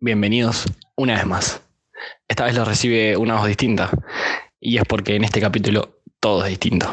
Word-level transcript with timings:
bienvenidos 0.00 0.64
una 0.96 1.14
vez 1.14 1.26
más. 1.26 1.60
Esta 2.28 2.44
vez 2.44 2.54
lo 2.54 2.64
recibe 2.64 3.16
una 3.16 3.36
voz 3.36 3.46
distinta 3.46 3.90
y 4.60 4.78
es 4.78 4.84
porque 4.84 5.16
en 5.16 5.24
este 5.24 5.40
capítulo 5.40 6.00
todo 6.20 6.44
es 6.44 6.50
distinto. 6.50 6.92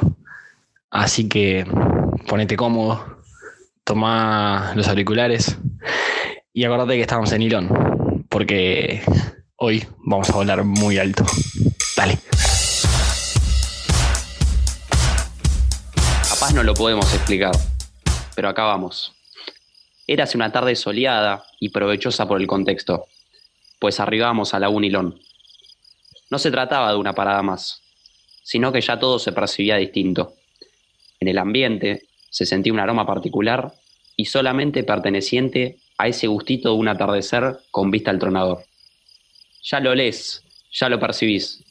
Así 0.90 1.28
que 1.28 1.66
ponete 2.28 2.56
cómodo, 2.56 3.22
toma 3.84 4.74
los 4.76 4.88
auriculares 4.88 5.58
y 6.54 6.64
acordate 6.64 6.96
que 6.96 7.02
estamos 7.02 7.32
en 7.32 7.42
hilón, 7.42 8.26
porque 8.30 9.04
hoy 9.56 9.86
vamos 10.00 10.30
a 10.30 10.34
volar 10.34 10.64
muy 10.64 10.98
alto. 10.98 11.26
Dale. 11.96 12.20
Capaz 16.30 16.54
no 16.54 16.64
lo 16.64 16.74
podemos 16.74 17.14
explicar, 17.14 17.52
pero 18.36 18.50
acá 18.50 18.64
vamos. 18.64 19.14
Érase 20.08 20.38
una 20.38 20.52
tarde 20.52 20.76
soleada 20.76 21.46
y 21.60 21.70
provechosa 21.70 22.28
por 22.28 22.42
el 22.42 22.48
contexto, 22.48 23.06
pues 23.80 24.00
arribamos 24.00 24.54
a 24.54 24.60
la 24.60 24.70
Unilón. 24.70 25.20
No 26.30 26.40
se 26.40 26.52
trataba 26.52 26.92
de 26.92 26.98
una 26.98 27.14
parada 27.14 27.42
más, 27.42 27.82
sino 28.44 28.72
que 28.72 28.82
ya 28.82 29.00
todo 29.00 29.20
se 29.20 29.32
percibía 29.32 29.78
distinto. 29.78 30.34
En 31.20 31.28
el 31.28 31.38
ambiente 31.38 32.04
se 32.30 32.46
sentía 32.46 32.74
un 32.74 32.80
aroma 32.80 33.06
particular 33.06 33.74
y 34.16 34.26
solamente 34.26 34.84
perteneciente 34.84 35.78
a 35.98 36.08
ese 36.08 36.28
gustito 36.28 36.70
de 36.70 36.76
un 36.76 36.88
atardecer 36.88 37.60
con 37.70 37.92
vista 37.92 38.12
al 38.12 38.20
tronador. 38.20 38.64
Ya 39.64 39.80
lo 39.80 39.94
lees, 39.94 40.44
ya 40.72 40.90
lo 40.90 41.00
percibís. 41.00 41.64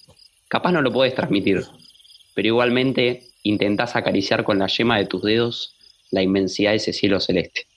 Capaz 0.48 0.72
no 0.72 0.83
lo 0.83 0.92
podés 0.92 1.14
transmitir, 1.14 1.64
pero 2.34 2.48
igualmente 2.48 3.24
intentás 3.42 3.97
acariciar 3.97 4.44
con 4.44 4.58
la 4.58 4.66
yema 4.66 4.98
de 4.98 5.06
tus 5.06 5.22
dedos 5.22 5.74
la 6.10 6.22
inmensidad 6.22 6.70
de 6.70 6.77
ese 6.77 6.92
cielo 6.92 7.20
celeste. 7.20 7.70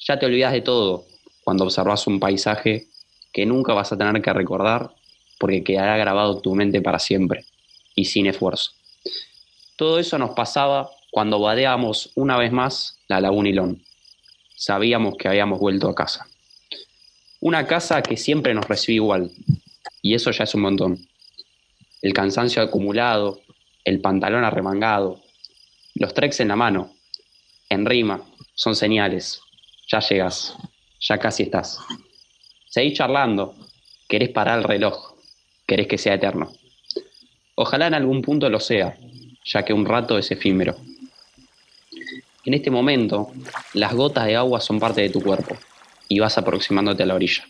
Ya 0.00 0.18
te 0.18 0.26
olvidas 0.26 0.52
de 0.52 0.60
todo 0.60 1.04
cuando 1.44 1.64
observas 1.64 2.06
un 2.06 2.20
paisaje 2.20 2.86
que 3.32 3.46
nunca 3.46 3.74
vas 3.74 3.92
a 3.92 3.98
tener 3.98 4.20
que 4.22 4.32
recordar 4.32 4.94
porque 5.38 5.62
quedará 5.62 5.96
grabado 5.96 6.40
tu 6.40 6.54
mente 6.54 6.80
para 6.80 6.98
siempre 6.98 7.44
y 7.94 8.06
sin 8.06 8.26
esfuerzo. 8.26 8.72
Todo 9.76 9.98
eso 9.98 10.18
nos 10.18 10.30
pasaba 10.30 10.90
cuando 11.10 11.40
vadeábamos 11.40 12.12
una 12.14 12.36
vez 12.36 12.52
más 12.52 12.98
la 13.08 13.20
laguna 13.20 13.48
Ilón. 13.48 13.82
Sabíamos 14.54 15.16
que 15.16 15.28
habíamos 15.28 15.60
vuelto 15.60 15.88
a 15.88 15.94
casa. 15.94 16.26
Una 17.40 17.66
casa 17.66 18.02
que 18.02 18.16
siempre 18.16 18.54
nos 18.54 18.66
recibe 18.66 18.94
igual, 18.94 19.30
y 20.02 20.14
eso 20.14 20.30
ya 20.30 20.44
es 20.44 20.54
un 20.54 20.62
montón. 20.62 21.06
El 22.00 22.12
cansancio 22.12 22.62
acumulado, 22.62 23.40
el 23.84 24.00
pantalón 24.00 24.44
arremangado, 24.44 25.20
los 25.94 26.14
treks 26.14 26.40
en 26.40 26.48
la 26.48 26.56
mano, 26.56 26.94
en 27.68 27.84
rima, 27.84 28.22
son 28.54 28.74
señales, 28.74 29.40
ya 29.86 30.00
llegas, 30.00 30.56
ya 31.00 31.18
casi 31.18 31.44
estás. 31.44 31.78
Seguís 32.68 32.94
charlando, 32.94 33.54
querés 34.08 34.30
parar 34.30 34.58
el 34.58 34.64
reloj, 34.64 35.14
querés 35.66 35.86
que 35.86 35.98
sea 35.98 36.14
eterno. 36.14 36.52
Ojalá 37.54 37.86
en 37.86 37.94
algún 37.94 38.22
punto 38.22 38.48
lo 38.50 38.60
sea, 38.60 38.96
ya 39.44 39.64
que 39.64 39.72
un 39.72 39.86
rato 39.86 40.18
es 40.18 40.30
efímero. 40.30 40.76
En 42.44 42.54
este 42.54 42.70
momento, 42.70 43.32
las 43.74 43.94
gotas 43.94 44.26
de 44.26 44.36
agua 44.36 44.60
son 44.60 44.78
parte 44.78 45.00
de 45.00 45.10
tu 45.10 45.22
cuerpo 45.22 45.56
y 46.08 46.18
vas 46.18 46.38
aproximándote 46.38 47.02
a 47.02 47.06
la 47.06 47.14
orilla. 47.14 47.44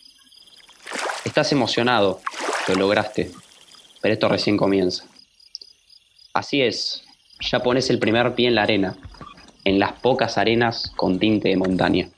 Estás 1.24 1.52
emocionado, 1.52 2.20
lo 2.68 2.74
lograste, 2.76 3.30
pero 4.00 4.14
esto 4.14 4.28
recién 4.28 4.56
comienza. 4.56 5.04
Así 6.32 6.62
es, 6.62 7.04
ya 7.40 7.60
pones 7.60 7.90
el 7.90 7.98
primer 7.98 8.34
pie 8.34 8.48
en 8.48 8.54
la 8.54 8.62
arena, 8.62 8.96
en 9.64 9.78
las 9.78 9.92
pocas 9.94 10.38
arenas 10.38 10.92
con 10.96 11.18
tinte 11.18 11.48
de 11.48 11.56
montaña. 11.56 12.08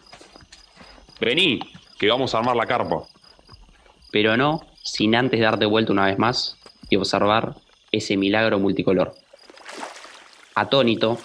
Vení, 1.21 1.61
que 1.99 2.09
vamos 2.09 2.35
a 2.35 2.39
armar 2.39 2.57
la 2.57 2.67
carpa. 2.67 3.03
Pero 4.13 4.37
no 4.37 4.63
sin 4.83 5.15
antes 5.15 5.41
darte 5.41 5.67
vuelta 5.67 5.93
una 5.93 6.07
vez 6.07 6.19
más 6.19 6.57
y 6.89 6.97
observar 6.97 7.57
ese 7.93 8.17
milagro 8.17 8.59
multicolor. 8.59 9.15
Atónito, 10.55 11.19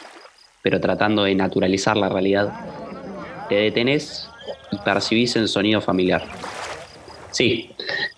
pero 0.62 0.82
tratando 0.82 1.24
de 1.24 1.36
naturalizar 1.36 1.96
la 1.96 2.10
realidad, 2.10 2.54
te 3.50 3.56
detenés 3.56 4.30
y 4.72 4.78
percibís 4.78 5.36
el 5.36 5.48
sonido 5.48 5.80
familiar. 5.80 6.24
Sí, 7.32 7.72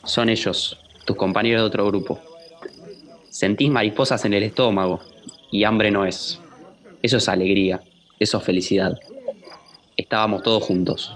son 0.03 0.29
ellos, 0.29 0.79
tus 1.05 1.15
compañeros 1.15 1.61
de 1.61 1.67
otro 1.67 1.85
grupo. 1.87 2.19
Sentís 3.29 3.69
mariposas 3.69 4.23
en 4.25 4.33
el 4.33 4.43
estómago 4.43 5.01
y 5.51 5.63
hambre 5.63 5.91
no 5.91 6.05
es. 6.05 6.39
Eso 7.01 7.17
es 7.17 7.29
alegría, 7.29 7.81
eso 8.19 8.37
es 8.37 8.43
felicidad. 8.43 8.97
Estábamos 9.95 10.43
todos 10.43 10.63
juntos. 10.63 11.13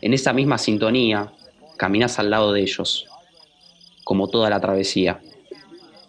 En 0.00 0.14
esa 0.14 0.32
misma 0.32 0.58
sintonía, 0.58 1.32
caminas 1.76 2.18
al 2.18 2.30
lado 2.30 2.52
de 2.52 2.60
ellos, 2.62 3.06
como 4.04 4.28
toda 4.28 4.48
la 4.48 4.60
travesía, 4.60 5.20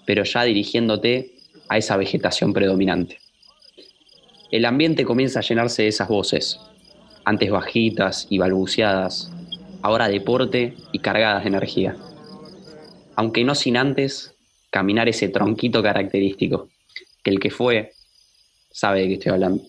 pero 0.05 0.23
ya 0.23 0.43
dirigiéndote 0.43 1.33
a 1.69 1.77
esa 1.77 1.97
vegetación 1.97 2.53
predominante. 2.53 3.19
El 4.51 4.65
ambiente 4.65 5.05
comienza 5.05 5.39
a 5.39 5.43
llenarse 5.43 5.83
de 5.83 5.89
esas 5.89 6.07
voces, 6.07 6.59
antes 7.25 7.51
bajitas 7.51 8.27
y 8.29 8.37
balbuceadas, 8.37 9.31
ahora 9.81 10.07
deporte 10.07 10.75
y 10.91 10.99
cargadas 10.99 11.43
de 11.43 11.49
energía. 11.49 11.95
Aunque 13.15 13.43
no 13.43 13.53
sin 13.55 13.77
antes 13.77 14.35
caminar 14.71 15.09
ese 15.09 15.29
tronquito 15.29 15.83
característico, 15.83 16.69
que 17.23 17.31
el 17.31 17.39
que 17.39 17.51
fue 17.51 17.91
sabe 18.71 19.01
de 19.01 19.07
qué 19.07 19.13
estoy 19.15 19.31
hablando. 19.31 19.63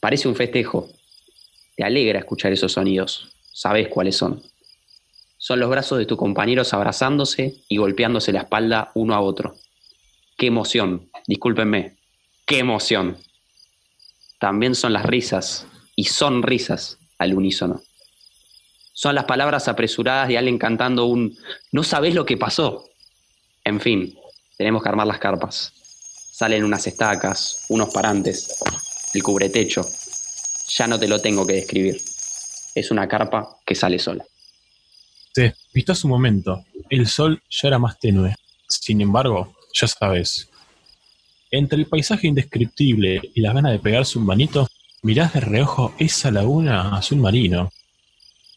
Parece 0.00 0.28
un 0.28 0.36
festejo, 0.36 0.88
te 1.80 1.86
alegra 1.86 2.18
escuchar 2.18 2.52
esos 2.52 2.72
sonidos, 2.72 3.32
sabes 3.54 3.88
cuáles 3.88 4.14
son. 4.14 4.42
Son 5.38 5.58
los 5.58 5.70
brazos 5.70 5.96
de 5.96 6.04
tus 6.04 6.18
compañeros 6.18 6.74
abrazándose 6.74 7.54
y 7.70 7.78
golpeándose 7.78 8.32
la 8.32 8.40
espalda 8.40 8.90
uno 8.94 9.14
a 9.14 9.22
otro. 9.22 9.56
Qué 10.36 10.48
emoción, 10.48 11.08
discúlpenme, 11.26 11.96
qué 12.44 12.58
emoción. 12.58 13.16
También 14.38 14.74
son 14.74 14.92
las 14.92 15.06
risas, 15.06 15.66
y 15.96 16.04
son 16.04 16.42
risas 16.42 16.98
al 17.16 17.32
unísono. 17.32 17.80
Son 18.92 19.14
las 19.14 19.24
palabras 19.24 19.66
apresuradas 19.66 20.28
de 20.28 20.36
alguien 20.36 20.58
cantando 20.58 21.06
un 21.06 21.34
no 21.72 21.82
sabes 21.82 22.14
lo 22.14 22.26
que 22.26 22.36
pasó. 22.36 22.90
En 23.64 23.80
fin, 23.80 24.18
tenemos 24.58 24.82
que 24.82 24.88
armar 24.90 25.06
las 25.06 25.18
carpas. 25.18 25.72
Salen 26.30 26.62
unas 26.62 26.86
estacas, 26.86 27.64
unos 27.70 27.88
parantes, 27.88 28.62
el 29.14 29.22
cubretecho, 29.22 29.82
ya 30.76 30.86
no 30.86 30.98
te 30.98 31.08
lo 31.08 31.20
tengo 31.20 31.46
que 31.46 31.54
describir. 31.54 32.00
Es 32.74 32.90
una 32.90 33.08
carpa 33.08 33.58
que 33.66 33.74
sale 33.74 33.98
sola. 33.98 34.24
Se 35.32 35.42
despistó 35.42 35.94
su 35.94 36.08
momento. 36.08 36.64
El 36.88 37.06
sol 37.06 37.42
ya 37.50 37.68
era 37.68 37.78
más 37.78 37.98
tenue. 37.98 38.34
Sin 38.68 39.00
embargo, 39.00 39.54
ya 39.72 39.86
sabes. 39.86 40.48
Entre 41.50 41.78
el 41.78 41.86
paisaje 41.86 42.28
indescriptible 42.28 43.20
y 43.34 43.40
las 43.40 43.54
ganas 43.54 43.72
de 43.72 43.80
pegarse 43.80 44.18
un 44.18 44.26
manito, 44.26 44.68
mirás 45.02 45.34
de 45.34 45.40
reojo 45.40 45.92
esa 45.98 46.30
laguna 46.30 46.96
azul 46.96 47.18
marino. 47.18 47.70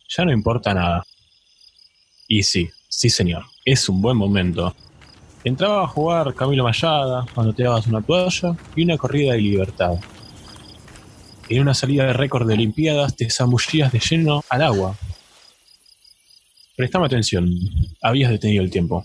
Ya 0.09 0.25
no 0.25 0.31
importa 0.31 0.73
nada. 0.73 1.03
Y 2.27 2.43
sí, 2.43 2.69
sí 2.87 3.09
señor, 3.09 3.45
es 3.65 3.89
un 3.89 4.01
buen 4.01 4.17
momento. 4.17 4.75
Entraba 5.43 5.83
a 5.83 5.87
jugar 5.87 6.33
Camilo 6.35 6.63
Mayada 6.63 7.25
cuando 7.33 7.53
te 7.53 7.63
dabas 7.63 7.87
una 7.87 8.01
toalla 8.01 8.55
y 8.75 8.83
una 8.83 8.97
corrida 8.97 9.33
de 9.33 9.39
libertad 9.39 9.95
en 11.49 11.61
una 11.61 11.73
salida 11.73 12.05
de 12.05 12.13
récord 12.13 12.47
de 12.47 12.53
Olimpiadas 12.53 13.15
te 13.15 13.29
zambullías 13.29 13.91
de 13.91 13.99
lleno 13.99 14.43
al 14.49 14.61
agua. 14.61 14.97
Prestame 16.75 17.05
atención, 17.05 17.49
habías 18.01 18.31
detenido 18.31 18.63
el 18.63 18.71
tiempo. 18.71 19.03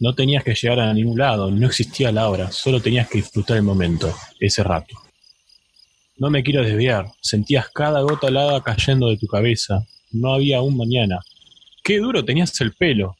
No 0.00 0.14
tenías 0.14 0.44
que 0.44 0.54
llegar 0.54 0.80
a 0.80 0.92
ningún 0.92 1.18
lado, 1.18 1.50
no 1.50 1.66
existía 1.66 2.12
la 2.12 2.28
hora, 2.28 2.50
solo 2.50 2.80
tenías 2.80 3.08
que 3.08 3.18
disfrutar 3.18 3.56
el 3.56 3.62
momento, 3.62 4.14
ese 4.38 4.62
rato. 4.62 4.96
No 6.16 6.30
me 6.30 6.42
quiero 6.42 6.62
desviar, 6.62 7.06
sentías 7.20 7.68
cada 7.68 8.00
gota 8.00 8.28
helada 8.28 8.62
cayendo 8.62 9.08
de 9.08 9.16
tu 9.16 9.26
cabeza, 9.26 9.86
no 10.10 10.34
había 10.34 10.60
un 10.60 10.76
mañana. 10.76 11.20
Qué 11.82 11.98
duro 11.98 12.24
tenías 12.24 12.60
el 12.60 12.72
pelo, 12.72 13.16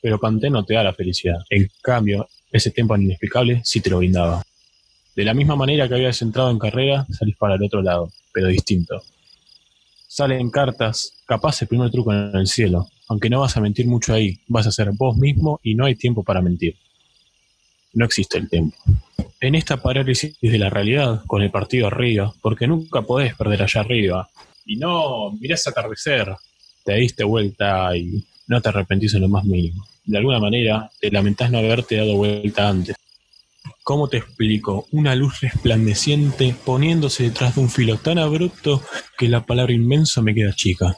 pero 0.00 0.18
Panté 0.18 0.50
no 0.50 0.64
te 0.64 0.74
da 0.74 0.84
la 0.84 0.94
felicidad. 0.94 1.38
En 1.50 1.68
cambio, 1.82 2.28
ese 2.52 2.70
tiempo 2.70 2.96
inexplicable 2.96 3.60
sí 3.64 3.80
te 3.80 3.90
lo 3.90 3.98
brindaba. 3.98 4.42
De 5.16 5.24
la 5.24 5.32
misma 5.32 5.56
manera 5.56 5.88
que 5.88 5.94
habías 5.94 6.20
entrado 6.20 6.50
en 6.50 6.58
carrera, 6.58 7.06
salís 7.10 7.36
para 7.36 7.54
el 7.54 7.62
otro 7.62 7.80
lado, 7.80 8.12
pero 8.34 8.48
distinto. 8.48 9.02
Salen 10.06 10.50
cartas, 10.50 11.22
capaz 11.24 11.62
el 11.62 11.68
primer 11.68 11.90
truco 11.90 12.12
en 12.12 12.36
el 12.36 12.46
cielo, 12.46 12.86
aunque 13.08 13.30
no 13.30 13.40
vas 13.40 13.56
a 13.56 13.62
mentir 13.62 13.86
mucho 13.86 14.12
ahí, 14.12 14.38
vas 14.46 14.66
a 14.66 14.72
ser 14.72 14.90
vos 14.92 15.16
mismo 15.16 15.58
y 15.62 15.74
no 15.74 15.86
hay 15.86 15.94
tiempo 15.94 16.22
para 16.22 16.42
mentir. 16.42 16.76
No 17.94 18.04
existe 18.04 18.36
el 18.36 18.50
tiempo. 18.50 18.76
En 19.40 19.54
esta 19.54 19.78
parálisis 19.78 20.36
de 20.38 20.58
la 20.58 20.68
realidad, 20.68 21.22
con 21.26 21.40
el 21.40 21.50
partido 21.50 21.86
arriba, 21.86 22.34
porque 22.42 22.66
nunca 22.66 23.00
podés 23.00 23.34
perder 23.34 23.62
allá 23.62 23.80
arriba, 23.80 24.28
y 24.66 24.76
no 24.76 25.32
mirás 25.40 25.66
atardecer, 25.66 26.34
te 26.84 26.94
diste 26.94 27.24
vuelta 27.24 27.96
y 27.96 28.22
no 28.48 28.60
te 28.60 28.68
arrepentís 28.68 29.14
en 29.14 29.22
lo 29.22 29.28
más 29.28 29.44
mínimo. 29.44 29.86
De 30.04 30.18
alguna 30.18 30.40
manera, 30.40 30.90
te 31.00 31.10
lamentás 31.10 31.50
no 31.50 31.58
haberte 31.58 31.96
dado 31.96 32.16
vuelta 32.16 32.68
antes. 32.68 32.96
¿Cómo 33.86 34.08
te 34.08 34.16
explico? 34.16 34.88
Una 34.90 35.14
luz 35.14 35.42
resplandeciente 35.42 36.56
poniéndose 36.64 37.22
detrás 37.22 37.54
de 37.54 37.60
un 37.60 37.70
filo 37.70 37.98
tan 37.98 38.18
abrupto 38.18 38.82
que 39.16 39.28
la 39.28 39.46
palabra 39.46 39.72
inmenso 39.72 40.22
me 40.22 40.34
queda 40.34 40.52
chica. 40.52 40.96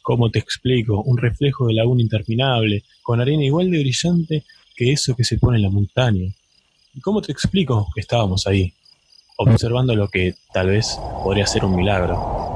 ¿Cómo 0.00 0.30
te 0.30 0.38
explico? 0.38 1.02
Un 1.02 1.18
reflejo 1.18 1.66
de 1.66 1.74
laguna 1.74 2.00
interminable, 2.00 2.82
con 3.02 3.20
arena 3.20 3.44
igual 3.44 3.70
de 3.70 3.80
brillante 3.80 4.44
que 4.74 4.90
eso 4.90 5.14
que 5.14 5.22
se 5.22 5.36
pone 5.36 5.58
en 5.58 5.64
la 5.64 5.68
montaña. 5.68 6.32
¿Y 6.94 7.00
cómo 7.02 7.20
te 7.20 7.30
explico 7.30 7.88
que 7.94 8.00
estábamos 8.00 8.46
ahí, 8.46 8.72
observando 9.36 9.94
lo 9.94 10.08
que 10.08 10.34
tal 10.50 10.68
vez 10.68 10.98
podría 11.22 11.46
ser 11.46 11.66
un 11.66 11.76
milagro? 11.76 12.53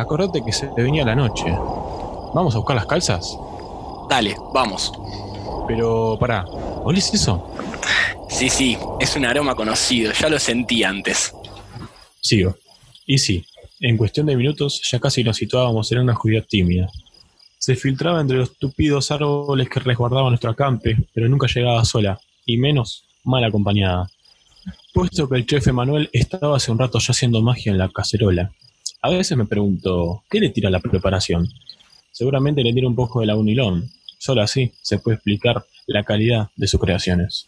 Acordate 0.00 0.42
que 0.44 0.52
se 0.52 0.66
te 0.68 0.82
venía 0.82 1.04
la 1.04 1.14
noche. 1.14 1.44
¿Vamos 2.34 2.54
a 2.54 2.58
buscar 2.58 2.76
las 2.76 2.86
calzas? 2.86 3.36
Dale, 4.08 4.36
vamos. 4.54 4.92
Pero, 5.68 6.16
pará, 6.18 6.44
¿olís 6.84 7.12
eso? 7.12 7.48
Sí, 8.28 8.48
sí, 8.48 8.78
es 8.98 9.16
un 9.16 9.24
aroma 9.24 9.54
conocido, 9.54 10.12
ya 10.12 10.28
lo 10.28 10.38
sentí 10.38 10.82
antes. 10.82 11.32
Sigo. 12.20 12.56
Y 13.06 13.18
sí, 13.18 13.44
en 13.80 13.96
cuestión 13.96 14.26
de 14.26 14.36
minutos 14.36 14.80
ya 14.90 14.98
casi 14.98 15.22
nos 15.24 15.36
situábamos 15.36 15.90
en 15.92 15.98
una 15.98 16.12
oscuridad 16.12 16.44
tímida. 16.48 16.88
Se 17.58 17.76
filtraba 17.76 18.20
entre 18.20 18.38
los 18.38 18.56
tupidos 18.56 19.10
árboles 19.10 19.68
que 19.68 19.80
resguardaban 19.80 20.30
nuestro 20.30 20.50
acampe, 20.50 20.96
pero 21.12 21.28
nunca 21.28 21.46
llegaba 21.46 21.84
sola, 21.84 22.18
y 22.46 22.56
menos 22.56 23.04
mal 23.24 23.44
acompañada. 23.44 24.10
Puesto 24.94 25.28
que 25.28 25.36
el 25.36 25.46
chef 25.46 25.66
Manuel 25.72 26.08
estaba 26.12 26.56
hace 26.56 26.72
un 26.72 26.78
rato 26.78 26.98
ya 26.98 27.12
haciendo 27.12 27.42
magia 27.42 27.70
en 27.70 27.78
la 27.78 27.88
cacerola. 27.88 28.52
A 29.02 29.08
veces 29.08 29.36
me 29.36 29.46
pregunto, 29.46 30.24
¿qué 30.30 30.40
le 30.40 30.50
tira 30.50 30.68
la 30.68 30.78
preparación? 30.78 31.48
Seguramente 32.12 32.62
le 32.62 32.74
tira 32.74 32.86
un 32.86 32.94
poco 32.94 33.20
de 33.20 33.26
la 33.26 33.34
unilón. 33.34 33.90
Solo 34.18 34.42
así 34.42 34.72
se 34.82 34.98
puede 34.98 35.14
explicar 35.14 35.64
la 35.86 36.04
calidad 36.04 36.50
de 36.56 36.68
sus 36.68 36.78
creaciones. 36.78 37.46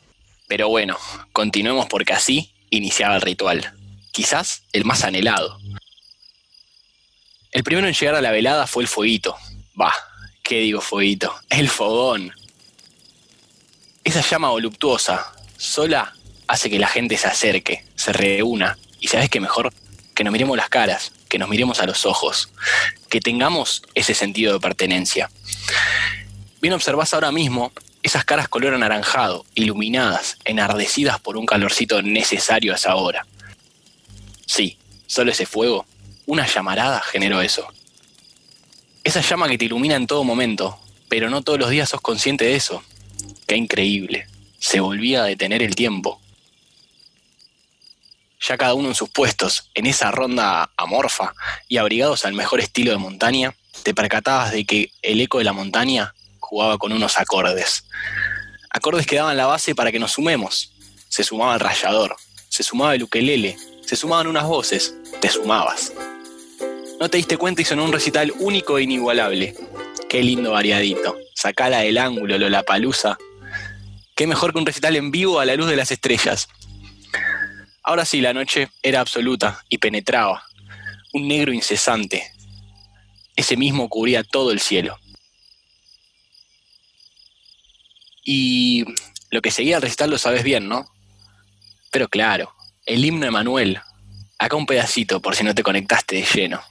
Pero 0.49 0.70
bueno, 0.70 0.96
continuemos 1.32 1.87
porque 1.87 2.14
así 2.14 2.52
iniciaba 2.70 3.16
el 3.16 3.20
ritual. 3.20 3.70
Quizás 4.12 4.62
el 4.72 4.87
más 4.87 5.04
anhelado. 5.04 5.58
El 7.50 7.64
primero 7.64 7.87
en 7.87 7.93
llegar 7.93 8.14
a 8.14 8.22
la 8.22 8.31
velada 8.31 8.66
fue 8.66 8.82
el 8.82 8.88
fueguito. 8.88 9.37
Bah, 9.75 9.94
¿qué 10.43 10.60
digo 10.60 10.81
fueguito? 10.81 11.34
El 11.50 11.69
fogón. 11.69 12.32
Esa 14.05 14.22
llama 14.22 14.48
voluptuosa, 14.48 15.34
sola, 15.58 16.14
hace 16.46 16.70
que 16.70 16.78
la 16.78 16.88
gente 16.88 17.19
se 17.19 17.28
acerque, 17.28 17.84
se 17.94 18.14
reúna. 18.14 18.78
Y 19.00 19.08
sabes 19.08 19.28
qué 19.28 19.38
mejor, 19.38 19.70
que 20.14 20.25
nos 20.25 20.32
miremos 20.32 20.56
las 20.56 20.70
caras, 20.70 21.12
que 21.32 21.38
nos 21.38 21.49
miremos 21.49 21.81
a 21.81 21.87
los 21.87 22.05
ojos, 22.05 22.50
que 23.08 23.19
tengamos 23.19 23.81
ese 23.94 24.12
sentido 24.12 24.52
de 24.52 24.61
pertenencia. 24.61 25.31
Bien 26.61 26.75
observás 26.75 27.14
ahora 27.14 27.32
mismo 27.32 27.73
esas 28.02 28.26
caras 28.26 28.49
color 28.49 28.75
anaranjado, 28.75 29.46
iluminadas, 29.55 30.37
enardecidas 30.44 31.19
por 31.20 31.38
un 31.38 31.46
calorcito 31.46 32.02
necesario 32.02 32.75
a 32.75 32.76
esa 32.76 32.96
hora. 32.96 33.26
Sí, 34.44 34.76
solo 35.06 35.31
ese 35.31 35.46
fuego, 35.46 35.87
una 36.26 36.46
llamarada 36.46 37.00
generó 37.00 37.40
eso. 37.40 37.67
Esa 39.02 39.23
llama 39.23 39.49
que 39.49 39.56
te 39.56 39.64
ilumina 39.64 39.96
en 39.96 40.06
todo 40.06 40.25
momento, 40.25 40.79
pero 41.08 41.31
no 41.31 41.40
todos 41.40 41.58
los 41.58 41.70
días 41.70 41.88
sos 41.88 42.02
consciente 42.02 42.44
de 42.44 42.56
eso. 42.56 42.84
Qué 43.46 43.56
increíble. 43.56 44.26
Se 44.58 44.81
volvía 44.81 45.23
a 45.23 45.29
detener 45.29 45.62
el 45.62 45.75
tiempo 45.75 46.20
ya 48.43 48.59
cada 48.59 48.75
uno 48.75 48.89
en 48.89 48.94
sus 48.94 49.09
puestos, 49.09 49.71
en 49.75 49.87
esa 49.87 50.11
ronda 50.11 50.71
amorfa 50.77 51.35
y 51.69 51.77
abrigados 51.77 52.25
al 52.25 52.35
mejor 52.35 52.61
estilo 52.61 52.91
de 52.91 52.99
montaña, 52.99 53.55
te 53.83 53.94
percatabas 53.94 54.53
de 54.53 54.65
que 54.65 54.91
el 55.03 55.21
eco 55.21 55.39
de 55.39 55.44
la 55.44 55.53
montaña 55.53 56.15
jugaba 56.41 56.77
con 56.79 56.93
unos 56.93 57.19
acordes. 57.19 57.85
Acordes 58.71 59.06
que 59.06 59.17
daban 59.17 59.37
la 59.37 59.47
base 59.47 59.75
para 59.75 59.93
que 59.93 59.99
nos 59.99 60.12
sumemos. 60.12 60.73
Se 61.09 61.25
sumaba 61.25 61.55
el 61.55 61.61
rayador, 61.61 62.17
se 62.49 62.62
sumaba 62.62 62.94
el 62.94 63.03
ukelele, 63.05 63.56
se 63.87 63.97
sumaban 63.97 64.27
unas 64.27 64.44
voces, 64.44 64.94
te 65.21 65.29
sumabas. 65.29 65.93
No 66.99 67.09
te 67.09 67.17
diste 67.17 67.37
cuenta 67.37 67.62
y 67.62 67.65
sonó 67.65 67.85
un 67.85 67.93
recital 67.93 68.33
único 68.39 68.79
e 68.79 68.83
inigualable. 68.83 69.55
Qué 70.09 70.23
lindo 70.23 70.53
variadito. 70.53 71.17
Sacala 71.35 71.81
del 71.81 71.99
ángulo, 71.99 72.39
la 72.39 72.62
palusa. 72.62 73.19
Qué 74.15 74.27
mejor 74.27 74.53
que 74.53 74.59
un 74.59 74.67
recital 74.67 74.97
en 74.97 75.11
vivo 75.11 75.41
a 75.41 75.44
la 75.44 75.56
luz 75.56 75.69
de 75.69 75.77
las 75.77 75.91
estrellas. 75.91 76.49
Ahora 77.82 78.05
sí, 78.05 78.20
la 78.20 78.32
noche 78.32 78.70
era 78.82 79.00
absoluta 79.00 79.64
y 79.69 79.79
penetraba. 79.79 80.44
Un 81.12 81.29
negro 81.29 81.52
incesante. 81.52 82.32
Ese 83.34 83.56
mismo 83.56 83.88
cubría 83.88 84.23
todo 84.23 84.52
el 84.52 84.61
cielo. 84.61 84.99
Y 88.25 88.84
lo 89.31 89.43
que 89.43 89.50
seguía 89.50 89.76
al 89.76 89.82
recital 89.82 90.11
lo 90.11 90.19
sabes 90.19 90.44
bien, 90.44 90.69
¿no? 90.69 90.87
Pero 91.90 92.08
claro, 92.08 92.55
el 92.87 93.05
himno 93.05 93.25
de 93.25 93.32
Manuel. 93.32 93.81
Acá 94.38 94.56
un 94.56 94.67
pedacito 94.67 95.20
por 95.20 95.37
si 95.37 95.44
no 95.44 95.55
te 95.55 95.62
conectaste 95.62 96.17
de 96.17 96.23
lleno. 96.23 96.62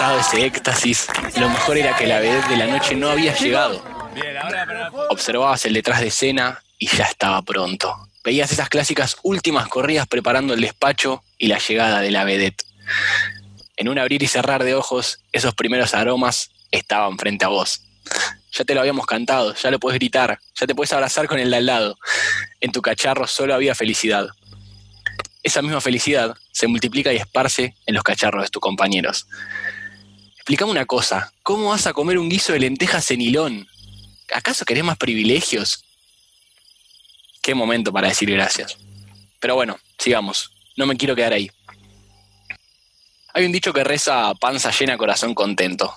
Pasado 0.00 0.20
ese 0.20 0.46
éxtasis, 0.46 1.08
lo 1.36 1.50
mejor 1.50 1.76
era 1.76 1.94
que 1.94 2.06
la 2.06 2.20
vedette 2.20 2.48
de 2.48 2.56
la 2.56 2.66
noche 2.68 2.96
no 2.96 3.10
había 3.10 3.34
llegado. 3.34 3.84
Observabas 5.10 5.66
el 5.66 5.74
detrás 5.74 6.00
de 6.00 6.06
escena 6.06 6.62
y 6.78 6.86
ya 6.86 7.04
estaba 7.04 7.42
pronto. 7.42 7.94
Veías 8.24 8.50
esas 8.50 8.70
clásicas 8.70 9.18
últimas 9.22 9.68
corridas 9.68 10.06
preparando 10.06 10.54
el 10.54 10.62
despacho 10.62 11.22
y 11.36 11.48
la 11.48 11.58
llegada 11.58 12.00
de 12.00 12.10
la 12.10 12.24
vedette. 12.24 12.64
En 13.76 13.90
un 13.90 13.98
abrir 13.98 14.22
y 14.22 14.26
cerrar 14.26 14.64
de 14.64 14.74
ojos, 14.74 15.20
esos 15.32 15.54
primeros 15.54 15.92
aromas 15.92 16.50
estaban 16.70 17.18
frente 17.18 17.44
a 17.44 17.48
vos. 17.48 17.82
Ya 18.52 18.64
te 18.64 18.74
lo 18.74 18.80
habíamos 18.80 19.04
cantado, 19.04 19.54
ya 19.54 19.70
lo 19.70 19.78
puedes 19.78 19.98
gritar, 19.98 20.38
ya 20.58 20.66
te 20.66 20.74
puedes 20.74 20.94
abrazar 20.94 21.28
con 21.28 21.38
el 21.38 21.50
de 21.50 21.56
al 21.58 21.66
lado. 21.66 21.98
En 22.62 22.72
tu 22.72 22.80
cacharro 22.80 23.26
solo 23.26 23.54
había 23.54 23.74
felicidad 23.74 24.30
esa 25.42 25.62
misma 25.62 25.80
felicidad 25.80 26.36
se 26.52 26.66
multiplica 26.66 27.12
y 27.12 27.16
esparce 27.16 27.74
en 27.86 27.94
los 27.94 28.04
cacharros 28.04 28.44
de 28.44 28.50
tus 28.50 28.60
compañeros. 28.60 29.26
Explícame 30.40 30.70
una 30.70 30.86
cosa, 30.86 31.34
¿cómo 31.42 31.68
vas 31.68 31.86
a 31.86 31.92
comer 31.92 32.18
un 32.18 32.30
guiso 32.30 32.54
de 32.54 32.60
lentejas 32.60 33.10
en 33.10 33.20
hilón? 33.20 33.68
¿Acaso 34.32 34.64
querés 34.64 34.82
más 34.82 34.96
privilegios? 34.96 35.84
Qué 37.42 37.54
momento 37.54 37.92
para 37.92 38.08
decir 38.08 38.30
gracias. 38.30 38.78
Pero 39.38 39.54
bueno, 39.54 39.78
sigamos, 39.98 40.50
no 40.76 40.86
me 40.86 40.96
quiero 40.96 41.14
quedar 41.14 41.34
ahí. 41.34 41.50
Hay 43.34 43.44
un 43.44 43.52
dicho 43.52 43.74
que 43.74 43.84
reza 43.84 44.32
panza 44.34 44.70
llena, 44.70 44.96
corazón 44.96 45.34
contento. 45.34 45.94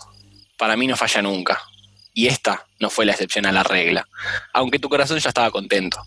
Para 0.57 0.75
mí 0.75 0.87
no 0.87 0.97
falla 0.97 1.21
nunca. 1.21 1.63
Y 2.13 2.27
esta 2.27 2.67
no 2.79 2.89
fue 2.89 3.05
la 3.05 3.13
excepción 3.13 3.45
a 3.45 3.51
la 3.53 3.63
regla, 3.63 4.07
aunque 4.51 4.77
tu 4.77 4.89
corazón 4.89 5.19
ya 5.19 5.29
estaba 5.29 5.51
contento. 5.51 6.03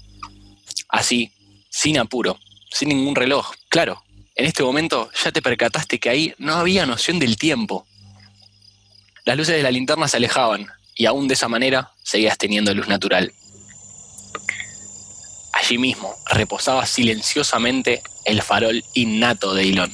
Así, 0.90 1.32
sin 1.70 1.98
apuro, 1.98 2.38
sin 2.70 2.90
ningún 2.90 3.16
reloj. 3.16 3.50
Claro, 3.70 4.04
en 4.34 4.44
este 4.44 4.62
momento 4.62 5.10
ya 5.24 5.32
te 5.32 5.40
percataste 5.40 5.98
que 5.98 6.10
ahí 6.10 6.34
no 6.36 6.54
había 6.54 6.84
noción 6.84 7.18
del 7.18 7.38
tiempo. 7.38 7.86
Las 9.26 9.36
luces 9.36 9.56
de 9.56 9.62
la 9.64 9.72
linterna 9.72 10.06
se 10.06 10.18
alejaban 10.18 10.68
y 10.94 11.06
aún 11.06 11.26
de 11.26 11.34
esa 11.34 11.48
manera 11.48 11.90
seguías 12.04 12.38
teniendo 12.38 12.72
luz 12.72 12.86
natural. 12.86 13.32
Allí 15.52 15.78
mismo 15.78 16.14
reposaba 16.26 16.86
silenciosamente 16.86 18.02
el 18.24 18.40
farol 18.40 18.84
innato 18.94 19.52
de 19.52 19.64
Ilón. 19.64 19.92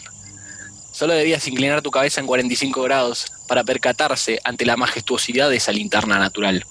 Solo 0.92 1.14
debías 1.14 1.48
inclinar 1.48 1.80
tu 1.80 1.90
cabeza 1.90 2.20
en 2.20 2.26
45 2.26 2.82
grados 2.82 3.32
para 3.48 3.64
percatarse 3.64 4.38
ante 4.44 4.66
la 4.66 4.76
majestuosidad 4.76 5.48
de 5.48 5.56
esa 5.56 5.72
linterna 5.72 6.18
natural. 6.18 6.66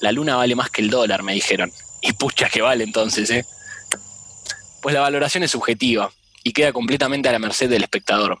La 0.00 0.12
luna 0.12 0.36
vale 0.36 0.54
más 0.54 0.70
que 0.70 0.82
el 0.82 0.90
dólar, 0.90 1.24
me 1.24 1.34
dijeron. 1.34 1.72
Y 2.00 2.12
pucha 2.12 2.48
que 2.48 2.62
vale 2.62 2.84
entonces, 2.84 3.28
¿eh? 3.30 3.44
pues 4.80 4.94
la 4.94 5.00
valoración 5.00 5.42
es 5.42 5.50
subjetiva 5.50 6.12
y 6.44 6.52
queda 6.52 6.72
completamente 6.72 7.28
a 7.28 7.32
la 7.32 7.40
merced 7.40 7.68
del 7.68 7.82
espectador. 7.82 8.38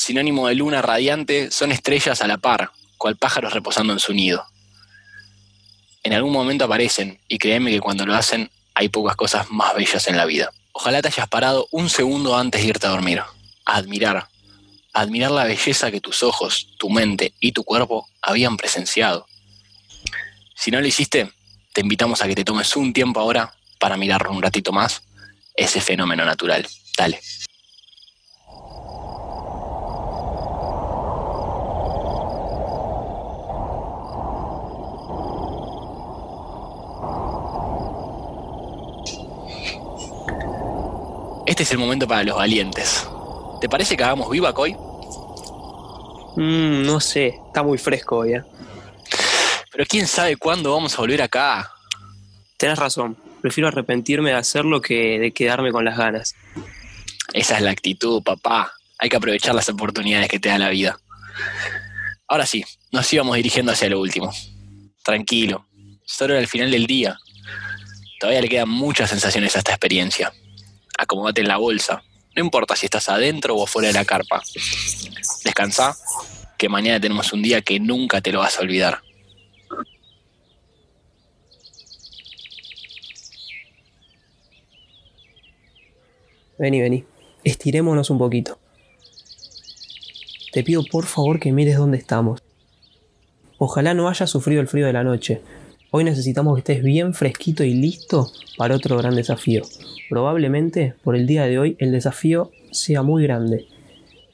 Sinónimo 0.00 0.46
de 0.46 0.54
luna 0.54 0.80
radiante 0.80 1.50
son 1.50 1.72
estrellas 1.72 2.22
a 2.22 2.28
la 2.28 2.38
par, 2.38 2.70
cual 2.98 3.16
pájaros 3.16 3.52
reposando 3.52 3.92
en 3.92 3.98
su 3.98 4.14
nido. 4.14 4.46
En 6.04 6.12
algún 6.12 6.32
momento 6.32 6.66
aparecen, 6.66 7.20
y 7.26 7.36
créeme 7.38 7.72
que 7.72 7.80
cuando 7.80 8.06
lo 8.06 8.14
hacen 8.14 8.48
hay 8.74 8.90
pocas 8.90 9.16
cosas 9.16 9.50
más 9.50 9.74
bellas 9.74 10.06
en 10.06 10.16
la 10.16 10.24
vida. 10.24 10.52
Ojalá 10.70 11.02
te 11.02 11.08
hayas 11.08 11.26
parado 11.26 11.66
un 11.72 11.90
segundo 11.90 12.38
antes 12.38 12.62
de 12.62 12.68
irte 12.68 12.86
a 12.86 12.90
dormir, 12.90 13.18
a 13.64 13.74
admirar, 13.74 14.28
a 14.92 15.00
admirar 15.00 15.32
la 15.32 15.42
belleza 15.42 15.90
que 15.90 16.00
tus 16.00 16.22
ojos, 16.22 16.68
tu 16.78 16.90
mente 16.90 17.34
y 17.40 17.50
tu 17.50 17.64
cuerpo 17.64 18.08
habían 18.22 18.56
presenciado. 18.56 19.26
Si 20.54 20.70
no 20.70 20.80
lo 20.80 20.86
hiciste, 20.86 21.32
te 21.72 21.80
invitamos 21.80 22.22
a 22.22 22.28
que 22.28 22.36
te 22.36 22.44
tomes 22.44 22.76
un 22.76 22.92
tiempo 22.92 23.18
ahora 23.18 23.52
para 23.80 23.96
mirarlo 23.96 24.30
un 24.30 24.42
ratito 24.42 24.70
más 24.70 25.02
ese 25.56 25.80
fenómeno 25.80 26.24
natural. 26.24 26.68
Dale. 26.96 27.20
Este 41.48 41.62
es 41.62 41.72
el 41.72 41.78
momento 41.78 42.06
para 42.06 42.24
los 42.24 42.36
valientes. 42.36 43.08
¿Te 43.58 43.70
parece 43.70 43.96
que 43.96 44.04
hagamos 44.04 44.28
viva, 44.28 44.52
Coy? 44.52 44.74
Mm, 46.36 46.82
no 46.82 47.00
sé, 47.00 47.38
está 47.46 47.62
muy 47.62 47.78
fresco 47.78 48.18
hoy, 48.18 48.34
¿eh? 48.34 48.42
Pero 49.72 49.86
quién 49.88 50.06
sabe 50.06 50.36
cuándo 50.36 50.74
vamos 50.74 50.92
a 50.92 50.98
volver 50.98 51.22
acá. 51.22 51.72
Tenés 52.58 52.78
razón, 52.78 53.16
prefiero 53.40 53.68
arrepentirme 53.68 54.28
de 54.28 54.36
hacerlo 54.36 54.82
que 54.82 55.18
de 55.18 55.32
quedarme 55.32 55.72
con 55.72 55.86
las 55.86 55.96
ganas. 55.96 56.34
Esa 57.32 57.56
es 57.56 57.62
la 57.62 57.70
actitud, 57.70 58.22
papá. 58.22 58.74
Hay 58.98 59.08
que 59.08 59.16
aprovechar 59.16 59.54
las 59.54 59.70
oportunidades 59.70 60.28
que 60.28 60.38
te 60.38 60.50
da 60.50 60.58
la 60.58 60.68
vida. 60.68 61.00
Ahora 62.26 62.44
sí, 62.44 62.62
nos 62.92 63.10
íbamos 63.10 63.36
dirigiendo 63.36 63.72
hacia 63.72 63.88
lo 63.88 64.00
último. 64.00 64.30
Tranquilo, 65.02 65.66
solo 66.04 66.34
era 66.34 66.42
el 66.42 66.48
final 66.48 66.70
del 66.70 66.86
día. 66.86 67.16
Todavía 68.20 68.42
le 68.42 68.50
quedan 68.50 68.68
muchas 68.68 69.08
sensaciones 69.08 69.56
a 69.56 69.60
esta 69.60 69.72
experiencia. 69.72 70.30
Acomódate 70.98 71.40
en 71.40 71.48
la 71.48 71.56
bolsa. 71.56 72.02
No 72.36 72.44
importa 72.44 72.76
si 72.76 72.86
estás 72.86 73.08
adentro 73.08 73.54
o 73.54 73.64
afuera 73.64 73.88
de 73.88 73.94
la 73.94 74.04
carpa. 74.04 74.42
Descansa, 75.44 75.96
que 76.58 76.68
mañana 76.68 77.00
tenemos 77.00 77.32
un 77.32 77.40
día 77.40 77.62
que 77.62 77.80
nunca 77.80 78.20
te 78.20 78.32
lo 78.32 78.40
vas 78.40 78.58
a 78.58 78.62
olvidar. 78.62 79.00
Vení, 86.58 86.80
vení. 86.80 87.04
Estirémonos 87.44 88.10
un 88.10 88.18
poquito. 88.18 88.58
Te 90.52 90.64
pido 90.64 90.82
por 90.82 91.06
favor 91.06 91.38
que 91.38 91.52
mires 91.52 91.76
dónde 91.76 91.98
estamos. 91.98 92.42
Ojalá 93.58 93.94
no 93.94 94.08
hayas 94.08 94.30
sufrido 94.30 94.60
el 94.60 94.66
frío 94.66 94.86
de 94.86 94.92
la 94.92 95.04
noche. 95.04 95.40
Hoy 95.90 96.04
necesitamos 96.04 96.54
que 96.54 96.58
estés 96.58 96.82
bien 96.84 97.14
fresquito 97.14 97.64
y 97.64 97.72
listo 97.72 98.30
para 98.58 98.76
otro 98.76 98.98
gran 98.98 99.16
desafío. 99.16 99.62
Probablemente 100.10 100.94
por 101.02 101.16
el 101.16 101.26
día 101.26 101.44
de 101.44 101.58
hoy 101.58 101.76
el 101.78 101.92
desafío 101.92 102.50
sea 102.70 103.02
muy 103.02 103.22
grande. 103.22 103.66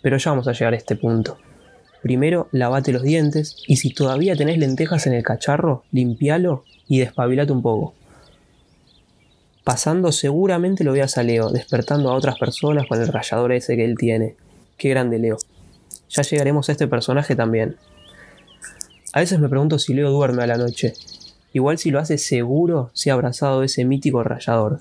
Pero 0.02 0.18
ya 0.18 0.32
vamos 0.32 0.48
a 0.48 0.52
llegar 0.52 0.72
a 0.72 0.76
este 0.76 0.96
punto. 0.96 1.38
Primero, 2.02 2.48
lavate 2.50 2.90
los 2.92 3.02
dientes 3.02 3.56
y 3.68 3.76
si 3.76 3.94
todavía 3.94 4.34
tenés 4.34 4.58
lentejas 4.58 5.06
en 5.06 5.14
el 5.14 5.22
cacharro, 5.22 5.84
limpialo 5.92 6.64
y 6.88 6.98
despabilate 6.98 7.52
un 7.52 7.62
poco. 7.62 7.94
Pasando 9.62 10.10
seguramente 10.10 10.82
lo 10.82 10.92
veas 10.92 11.16
a 11.18 11.22
Leo, 11.22 11.50
despertando 11.50 12.10
a 12.10 12.14
otras 12.14 12.36
personas 12.36 12.88
con 12.88 13.00
el 13.00 13.06
rayador 13.06 13.52
ese 13.52 13.76
que 13.76 13.84
él 13.84 13.96
tiene. 13.96 14.34
Qué 14.76 14.88
grande 14.88 15.20
Leo. 15.20 15.36
Ya 16.10 16.22
llegaremos 16.24 16.68
a 16.68 16.72
este 16.72 16.88
personaje 16.88 17.36
también. 17.36 17.76
A 19.12 19.20
veces 19.20 19.38
me 19.38 19.48
pregunto 19.48 19.78
si 19.78 19.94
Leo 19.94 20.10
duerme 20.10 20.42
a 20.42 20.48
la 20.48 20.56
noche. 20.56 20.94
Igual 21.54 21.78
si 21.78 21.92
lo 21.92 22.00
hace 22.00 22.18
seguro 22.18 22.90
se 22.94 23.10
ha 23.10 23.14
abrazado 23.14 23.62
ese 23.62 23.84
mítico 23.84 24.24
rayador. 24.24 24.80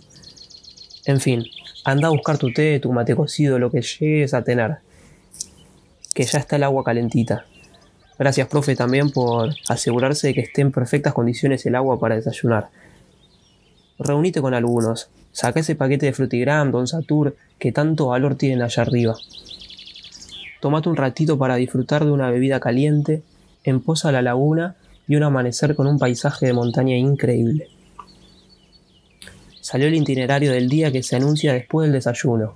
En 1.06 1.22
fin, 1.22 1.46
anda 1.86 2.08
a 2.08 2.12
buscar 2.12 2.40
tu 2.40 2.52
té, 2.52 2.80
tu 2.80 2.92
mate 2.92 3.16
cocido, 3.16 3.60
lo 3.60 3.70
que 3.70 3.84
llegues 3.84 4.34
a 4.34 4.44
tener. 4.44 4.78
Que 6.16 6.24
ya 6.24 6.40
está 6.40 6.56
el 6.56 6.64
agua 6.64 6.84
calentita. 6.84 7.46
Gracias, 8.18 8.48
profe, 8.48 8.76
también 8.76 9.12
por 9.12 9.54
asegurarse 9.70 10.28
de 10.28 10.34
que 10.34 10.42
esté 10.42 10.62
en 10.62 10.72
perfectas 10.72 11.14
condiciones 11.14 11.64
el 11.68 11.76
agua 11.76 12.00
para 12.00 12.16
desayunar. 12.16 12.70
Reunite 14.00 14.42
con 14.42 14.56
algunos. 14.56 15.10
Saca 15.32 15.60
ese 15.60 15.76
paquete 15.76 16.08
de 16.08 16.14
Frutigram, 16.14 16.72
Don 16.72 16.88
Satur, 16.88 17.36
que 17.60 17.72
tanto 17.72 18.08
valor 18.08 18.34
tienen 18.34 18.64
allá 18.64 18.82
arriba. 18.82 19.16
Tomate 20.60 20.90
un 20.90 20.96
ratito 20.96 21.38
para 21.38 21.56
disfrutar 21.56 22.04
de 22.04 22.12
una 22.12 22.32
bebida 22.32 22.60
caliente, 22.60 23.22
en 23.64 23.80
posa 23.80 24.12
la 24.12 24.24
laguna 24.24 24.76
y 25.08 25.16
un 25.16 25.24
amanecer 25.24 25.76
con 25.76 25.88
un 25.88 26.00
paisaje 26.00 26.48
de 26.48 26.54
montaña 26.54 26.96
increíble. 26.96 27.68
Salió 29.62 29.88
el 29.88 29.96
itinerario 29.96 30.52
del 30.52 30.70
día 30.70 30.92
que 30.92 31.04
se 31.04 31.16
anuncia 31.16 31.54
después 31.54 31.86
del 31.86 31.94
desayuno. 31.94 32.56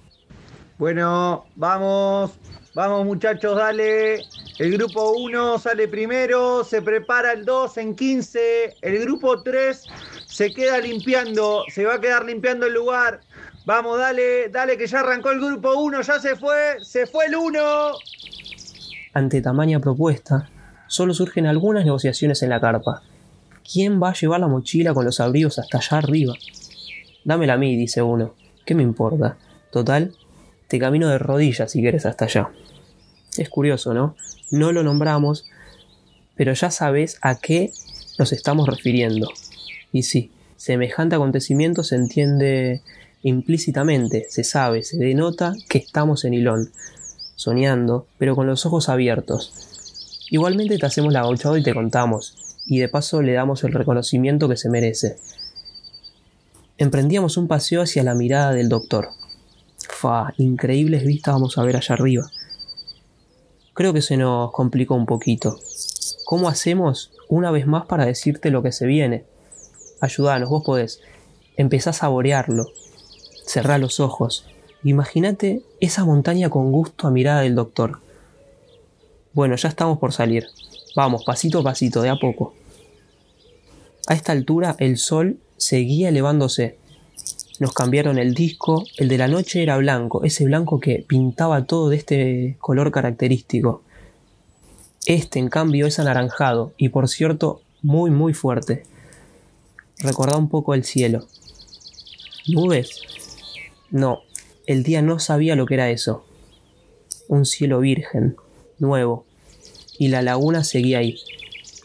Bueno, 0.77 1.45
vamos, 1.55 2.31
vamos 2.75 3.05
muchachos, 3.05 3.57
dale. 3.57 4.21
El 4.59 4.71
grupo 4.73 5.11
1 5.11 5.59
sale 5.59 5.87
primero, 5.87 6.63
se 6.63 6.81
prepara 6.81 7.33
el 7.33 7.45
2 7.45 7.77
en 7.77 7.95
15, 7.95 8.75
el 8.81 8.99
grupo 8.99 9.41
3 9.41 9.83
se 10.27 10.53
queda 10.53 10.79
limpiando, 10.79 11.63
se 11.73 11.85
va 11.85 11.95
a 11.95 12.01
quedar 12.01 12.25
limpiando 12.25 12.65
el 12.67 12.73
lugar. 12.73 13.21
Vamos, 13.65 13.97
dale, 13.97 14.49
dale, 14.49 14.77
que 14.77 14.87
ya 14.87 14.99
arrancó 14.99 15.31
el 15.31 15.39
grupo 15.39 15.73
1, 15.73 16.01
ya 16.01 16.19
se 16.19 16.35
fue, 16.35 16.77
se 16.81 17.05
fue 17.05 17.25
el 17.25 17.35
1. 17.35 17.59
Ante 19.13 19.41
tamaña 19.41 19.79
propuesta, 19.79 20.49
solo 20.87 21.13
surgen 21.13 21.45
algunas 21.45 21.85
negociaciones 21.85 22.43
en 22.43 22.49
la 22.49 22.59
carpa. 22.59 23.01
¿Quién 23.69 24.01
va 24.01 24.09
a 24.09 24.13
llevar 24.13 24.39
la 24.39 24.47
mochila 24.47 24.93
con 24.93 25.05
los 25.05 25.19
abrigos 25.19 25.59
hasta 25.59 25.77
allá 25.77 25.97
arriba? 25.97 26.33
Dámela 27.23 27.53
a 27.53 27.57
mí, 27.57 27.75
dice 27.75 28.01
uno. 28.01 28.33
¿Qué 28.65 28.75
me 28.75 28.83
importa? 28.83 29.37
Total, 29.71 30.13
te 30.67 30.79
camino 30.79 31.09
de 31.09 31.17
rodillas 31.17 31.71
si 31.71 31.81
quieres 31.81 32.05
hasta 32.05 32.25
allá. 32.25 32.49
Es 33.37 33.49
curioso, 33.49 33.93
¿no? 33.93 34.15
No 34.51 34.71
lo 34.71 34.83
nombramos, 34.83 35.45
pero 36.35 36.53
ya 36.53 36.71
sabes 36.71 37.17
a 37.21 37.35
qué 37.35 37.71
nos 38.17 38.31
estamos 38.31 38.67
refiriendo. 38.67 39.29
Y 39.91 40.03
sí, 40.03 40.31
semejante 40.55 41.15
acontecimiento 41.15 41.83
se 41.83 41.95
entiende 41.95 42.81
implícitamente, 43.23 44.27
se 44.29 44.43
sabe, 44.43 44.83
se 44.83 44.97
denota 44.97 45.53
que 45.69 45.77
estamos 45.77 46.23
en 46.25 46.33
Ilón, 46.33 46.71
soñando, 47.35 48.07
pero 48.17 48.35
con 48.35 48.47
los 48.47 48.65
ojos 48.65 48.89
abiertos. 48.89 49.66
Igualmente 50.29 50.77
te 50.77 50.85
hacemos 50.85 51.13
la 51.13 51.21
gauchada 51.21 51.57
y 51.57 51.63
te 51.63 51.73
contamos, 51.73 52.35
y 52.65 52.79
de 52.79 52.89
paso 52.89 53.21
le 53.21 53.33
damos 53.33 53.63
el 53.63 53.71
reconocimiento 53.71 54.49
que 54.49 54.57
se 54.57 54.69
merece. 54.69 55.17
Emprendíamos 56.77 57.37
un 57.37 57.47
paseo 57.47 57.81
hacia 57.81 58.03
la 58.03 58.13
mirada 58.13 58.51
del 58.51 58.69
doctor. 58.69 59.09
Fa, 59.89 60.33
increíbles 60.37 61.05
vistas 61.05 61.33
vamos 61.33 61.57
a 61.57 61.63
ver 61.63 61.77
allá 61.77 61.95
arriba. 61.95 62.29
Creo 63.73 63.93
que 63.93 64.01
se 64.01 64.17
nos 64.17 64.51
complicó 64.51 64.95
un 64.95 65.05
poquito. 65.05 65.57
¿Cómo 66.25 66.49
hacemos 66.49 67.11
una 67.29 67.51
vez 67.51 67.65
más 67.65 67.85
para 67.85 68.05
decirte 68.05 68.51
lo 68.51 68.61
que 68.61 68.71
se 68.71 68.85
viene? 68.85 69.23
Ayúdanos, 70.01 70.49
vos 70.49 70.63
podés. 70.63 70.99
Empezá 71.55 71.91
a 71.91 71.93
saborearlo. 71.93 72.67
Cerrá 73.45 73.77
los 73.77 73.99
ojos. 73.99 74.45
Imagínate 74.83 75.61
esa 75.79 76.05
montaña 76.05 76.49
con 76.49 76.71
gusto 76.71 77.07
a 77.07 77.11
mirada 77.11 77.41
del 77.41 77.55
doctor. 77.55 77.99
Bueno, 79.37 79.55
ya 79.55 79.69
estamos 79.69 79.99
por 79.99 80.13
salir. 80.13 80.47
Vamos, 80.95 81.23
pasito 81.23 81.59
a 81.59 81.63
pasito, 81.63 82.01
de 82.01 82.09
a 82.09 82.15
poco. 82.15 82.55
A 84.07 84.15
esta 84.15 84.31
altura 84.31 84.75
el 84.79 84.97
sol 84.97 85.37
seguía 85.57 86.09
elevándose. 86.09 86.79
Nos 87.59 87.71
cambiaron 87.71 88.17
el 88.17 88.33
disco, 88.33 88.83
el 88.97 89.09
de 89.09 89.19
la 89.19 89.27
noche 89.27 89.61
era 89.61 89.77
blanco, 89.77 90.23
ese 90.23 90.43
blanco 90.45 90.79
que 90.79 91.05
pintaba 91.07 91.65
todo 91.67 91.89
de 91.89 91.97
este 91.97 92.57
color 92.59 92.91
característico. 92.91 93.83
Este, 95.05 95.37
en 95.37 95.49
cambio, 95.49 95.85
es 95.85 95.99
anaranjado 95.99 96.73
y, 96.75 96.89
por 96.89 97.07
cierto, 97.07 97.61
muy, 97.83 98.09
muy 98.09 98.33
fuerte. 98.33 98.85
Recordá 99.99 100.35
un 100.35 100.49
poco 100.49 100.73
el 100.73 100.83
cielo. 100.83 101.27
¿Nubes? 102.47 103.01
No, 103.91 104.21
el 104.65 104.81
día 104.81 105.03
no 105.03 105.19
sabía 105.19 105.55
lo 105.55 105.67
que 105.67 105.75
era 105.75 105.91
eso. 105.91 106.25
Un 107.27 107.45
cielo 107.45 107.81
virgen, 107.81 108.35
nuevo. 108.79 109.26
Y 109.99 110.09
la 110.09 110.21
laguna 110.21 110.63
seguía 110.63 110.99
ahí, 110.99 111.19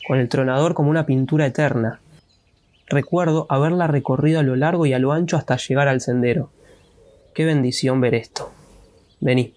con 0.06 0.18
el 0.18 0.28
tronador 0.28 0.74
como 0.74 0.90
una 0.90 1.06
pintura 1.06 1.46
eterna. 1.46 2.00
Recuerdo 2.86 3.46
haberla 3.48 3.86
recorrido 3.86 4.40
a 4.40 4.42
lo 4.42 4.54
largo 4.56 4.84
y 4.84 4.92
a 4.92 4.98
lo 4.98 5.12
ancho 5.12 5.36
hasta 5.36 5.56
llegar 5.56 5.88
al 5.88 6.00
sendero. 6.00 6.50
Qué 7.34 7.46
bendición 7.46 8.00
ver 8.00 8.14
esto. 8.14 8.50
Vení, 9.20 9.54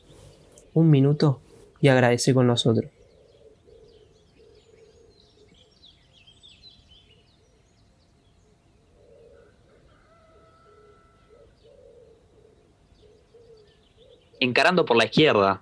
un 0.74 0.90
minuto 0.90 1.42
y 1.82 1.90
agradece 1.90 2.34
con 2.34 2.48
nosotros. 2.48 2.90
Encarando 14.40 14.86
por 14.86 14.96
la 14.96 15.06
izquierda, 15.06 15.62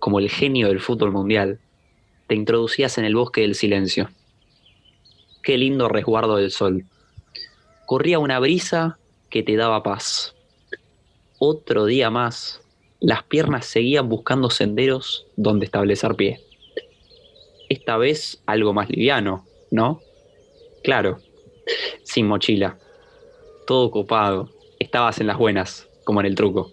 como 0.00 0.18
el 0.18 0.30
genio 0.30 0.68
del 0.68 0.80
fútbol 0.80 1.12
mundial, 1.12 1.60
te 2.32 2.36
introducías 2.36 2.96
en 2.96 3.04
el 3.04 3.14
bosque 3.14 3.42
del 3.42 3.54
silencio. 3.54 4.08
Qué 5.42 5.58
lindo 5.58 5.90
resguardo 5.90 6.36
del 6.36 6.50
sol. 6.50 6.86
Corría 7.84 8.18
una 8.18 8.38
brisa 8.38 8.96
que 9.28 9.42
te 9.42 9.54
daba 9.54 9.82
paz. 9.82 10.34
Otro 11.38 11.84
día 11.84 12.08
más, 12.08 12.62
las 13.00 13.22
piernas 13.24 13.66
seguían 13.66 14.08
buscando 14.08 14.48
senderos 14.48 15.26
donde 15.36 15.66
establecer 15.66 16.14
pie. 16.14 16.40
Esta 17.68 17.98
vez 17.98 18.42
algo 18.46 18.72
más 18.72 18.88
liviano, 18.88 19.44
¿no? 19.70 20.00
Claro, 20.82 21.18
sin 22.02 22.28
mochila, 22.28 22.78
todo 23.66 23.90
copado, 23.90 24.48
estabas 24.78 25.20
en 25.20 25.26
las 25.26 25.36
buenas. 25.36 25.86
como 26.04 26.20
en 26.20 26.26
el 26.26 26.34
truco. 26.34 26.72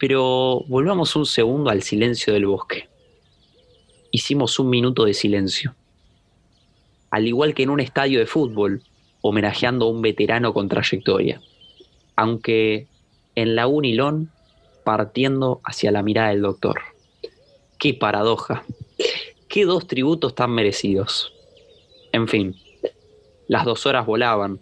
Pero 0.00 0.64
volvamos 0.66 1.14
un 1.14 1.24
segundo 1.24 1.70
al 1.70 1.82
silencio 1.84 2.32
del 2.32 2.46
bosque. 2.46 2.88
Hicimos 4.14 4.60
un 4.60 4.70
minuto 4.70 5.06
de 5.06 5.12
silencio. 5.12 5.74
Al 7.10 7.26
igual 7.26 7.52
que 7.52 7.64
en 7.64 7.70
un 7.70 7.80
estadio 7.80 8.20
de 8.20 8.26
fútbol, 8.26 8.80
homenajeando 9.22 9.86
a 9.86 9.90
un 9.90 10.02
veterano 10.02 10.54
con 10.54 10.68
trayectoria. 10.68 11.40
Aunque 12.14 12.86
en 13.34 13.56
la 13.56 13.66
unilón, 13.66 14.30
partiendo 14.84 15.60
hacia 15.64 15.90
la 15.90 16.04
mirada 16.04 16.28
del 16.28 16.42
doctor. 16.42 16.80
Qué 17.76 17.92
paradoja. 17.92 18.62
Qué 19.48 19.64
dos 19.64 19.88
tributos 19.88 20.36
tan 20.36 20.52
merecidos. 20.52 21.32
En 22.12 22.28
fin, 22.28 22.54
las 23.48 23.64
dos 23.64 23.84
horas 23.84 24.06
volaban, 24.06 24.60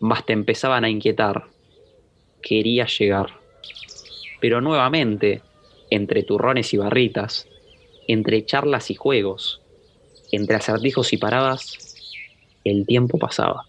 mas 0.00 0.26
te 0.26 0.32
empezaban 0.32 0.82
a 0.82 0.90
inquietar. 0.90 1.44
Quería 2.42 2.86
llegar. 2.86 3.28
Pero 4.40 4.60
nuevamente, 4.60 5.40
entre 5.88 6.24
turrones 6.24 6.74
y 6.74 6.78
barritas, 6.78 7.46
entre 8.12 8.44
charlas 8.44 8.90
y 8.90 8.96
juegos, 8.96 9.60
entre 10.32 10.56
acertijos 10.56 11.12
y 11.12 11.16
paradas, 11.16 11.94
el 12.64 12.84
tiempo 12.84 13.18
pasaba. 13.18 13.66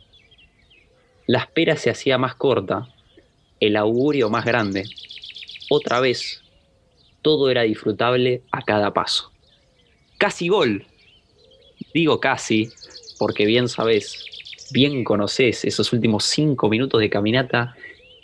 La 1.27 1.41
espera 1.41 1.77
se 1.77 1.91
hacía 1.91 2.17
más 2.17 2.33
corta, 2.33 2.87
el 3.59 3.75
augurio 3.75 4.31
más 4.31 4.43
grande. 4.43 4.85
Otra 5.69 5.99
vez, 5.99 6.41
todo 7.21 7.51
era 7.51 7.61
disfrutable 7.61 8.41
a 8.51 8.63
cada 8.63 8.91
paso. 8.95 9.31
Casi 10.17 10.47
gol. 10.47 10.87
Digo 11.93 12.19
casi, 12.19 12.71
porque 13.19 13.45
bien 13.45 13.69
sabes, 13.69 14.25
bien 14.71 15.03
conoces 15.03 15.65
esos 15.65 15.93
últimos 15.93 16.23
cinco 16.23 16.67
minutos 16.67 16.99
de 16.99 17.11
caminata 17.11 17.75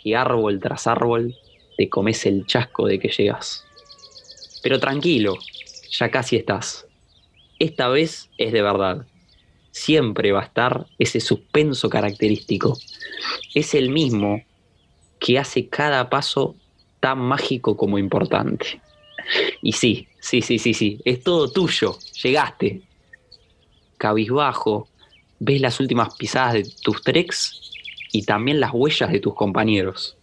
que 0.02 0.16
árbol 0.16 0.58
tras 0.58 0.88
árbol 0.88 1.36
te 1.76 1.88
comes 1.88 2.26
el 2.26 2.44
chasco 2.44 2.88
de 2.88 2.98
que 2.98 3.08
llegas. 3.08 3.64
Pero 4.64 4.80
tranquilo, 4.80 5.38
ya 5.90 6.10
casi 6.10 6.36
estás. 6.36 6.86
Esta 7.58 7.88
vez 7.88 8.30
es 8.38 8.52
de 8.52 8.62
verdad. 8.62 9.06
Siempre 9.70 10.32
va 10.32 10.40
a 10.40 10.44
estar 10.44 10.86
ese 10.98 11.20
suspenso 11.20 11.88
característico. 11.88 12.78
Es 13.54 13.74
el 13.74 13.90
mismo 13.90 14.42
que 15.18 15.38
hace 15.38 15.68
cada 15.68 16.08
paso 16.08 16.54
tan 17.00 17.18
mágico 17.18 17.76
como 17.76 17.98
importante. 17.98 18.80
Y 19.62 19.72
sí, 19.72 20.08
sí, 20.20 20.42
sí, 20.42 20.58
sí, 20.58 20.74
sí, 20.74 21.00
es 21.04 21.22
todo 21.22 21.50
tuyo. 21.50 21.96
Llegaste. 22.22 22.82
Cabizbajo, 23.98 24.88
ves 25.40 25.60
las 25.60 25.80
últimas 25.80 26.14
pisadas 26.16 26.54
de 26.54 26.64
tus 26.82 27.02
treks 27.02 27.72
y 28.12 28.22
también 28.22 28.60
las 28.60 28.70
huellas 28.72 29.10
de 29.10 29.20
tus 29.20 29.34
compañeros. 29.34 30.16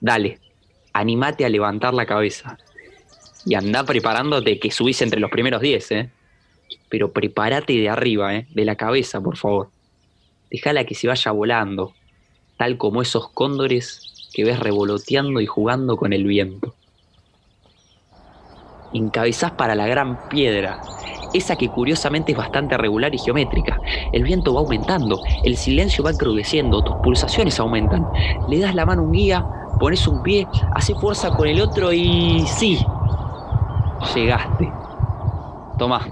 Dale, 0.00 0.40
animate 0.92 1.44
a 1.44 1.48
levantar 1.48 1.94
la 1.94 2.06
cabeza. 2.06 2.58
Y 3.46 3.54
anda 3.54 3.84
preparándote 3.84 4.58
que 4.58 4.70
subís 4.70 5.00
entre 5.02 5.20
los 5.20 5.30
primeros 5.30 5.62
10, 5.62 5.92
¿eh? 5.92 6.10
Pero 6.88 7.12
prepárate 7.12 7.74
de 7.74 7.88
arriba, 7.88 8.34
¿eh? 8.34 8.46
De 8.50 8.64
la 8.64 8.74
cabeza, 8.74 9.20
por 9.20 9.36
favor. 9.36 9.70
Déjala 10.50 10.84
que 10.84 10.94
se 10.94 11.06
vaya 11.06 11.30
volando, 11.30 11.94
tal 12.56 12.76
como 12.76 13.02
esos 13.02 13.28
cóndores 13.30 14.30
que 14.34 14.44
ves 14.44 14.58
revoloteando 14.58 15.40
y 15.40 15.46
jugando 15.46 15.96
con 15.96 16.12
el 16.12 16.24
viento. 16.24 16.74
Encabezás 18.92 19.52
para 19.52 19.74
la 19.74 19.86
gran 19.86 20.28
piedra, 20.28 20.80
esa 21.32 21.56
que 21.56 21.68
curiosamente 21.68 22.32
es 22.32 22.38
bastante 22.38 22.76
regular 22.76 23.14
y 23.14 23.18
geométrica. 23.18 23.80
El 24.12 24.24
viento 24.24 24.54
va 24.54 24.60
aumentando, 24.60 25.22
el 25.44 25.56
silencio 25.56 26.02
va 26.02 26.10
encrudeciendo, 26.10 26.82
tus 26.82 26.96
pulsaciones 26.96 27.60
aumentan. 27.60 28.06
Le 28.48 28.58
das 28.58 28.74
la 28.74 28.86
mano 28.86 29.02
a 29.02 29.04
un 29.04 29.12
guía, 29.12 29.46
pones 29.78 30.06
un 30.06 30.22
pie, 30.22 30.46
haces 30.74 30.96
fuerza 30.98 31.30
con 31.30 31.46
el 31.48 31.60
otro 31.60 31.92
y 31.92 32.44
sí, 32.46 32.78
llegaste. 34.14 34.72
Toma, 35.78 36.08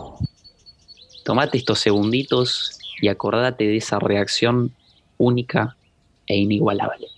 tomate 1.25 1.59
estos 1.59 1.79
segunditos 1.81 2.79
y 3.01 3.09
acordate 3.09 3.65
de 3.65 3.77
esa 3.77 3.99
reacción 3.99 4.75
única 5.19 5.77
e 6.27 6.37
inigualable. 6.37 7.09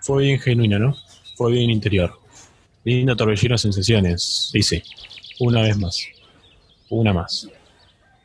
Fue 0.00 0.22
bien 0.24 0.38
genuino, 0.38 0.78
¿no? 0.78 0.96
Fue 1.36 1.52
bien 1.52 1.70
interior. 1.70 2.18
Lindo 2.84 3.16
torbellino 3.16 3.56
sensaciones. 3.56 4.50
Dice, 4.52 4.82
una 5.40 5.62
vez 5.62 5.78
más. 5.78 6.06
Una 6.90 7.14
más. 7.14 7.48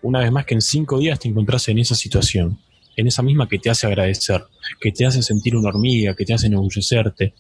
Una 0.02 0.20
vez 0.20 0.32
más 0.32 0.46
que 0.46 0.56
en 0.56 0.62
cinco 0.62 1.00
días 1.00 1.20
te 1.20 1.30
encontrás 1.30 1.68
en 1.70 1.80
esa 1.80 1.96
situación. 1.96 2.60
En 3.00 3.08
esa 3.08 3.24
misma 3.24 3.48
que 3.48 3.60
te 3.60 3.70
hace 3.70 3.88
agradecer, 3.88 4.44
que 4.82 4.92
te 4.92 5.06
hace 5.06 5.24
sentir 5.24 5.56
una 5.56 5.70
hormiga, 5.70 6.14
que 6.18 6.26
te 6.26 6.34
hace 6.34 6.48
enorgullecerte, 6.48 7.34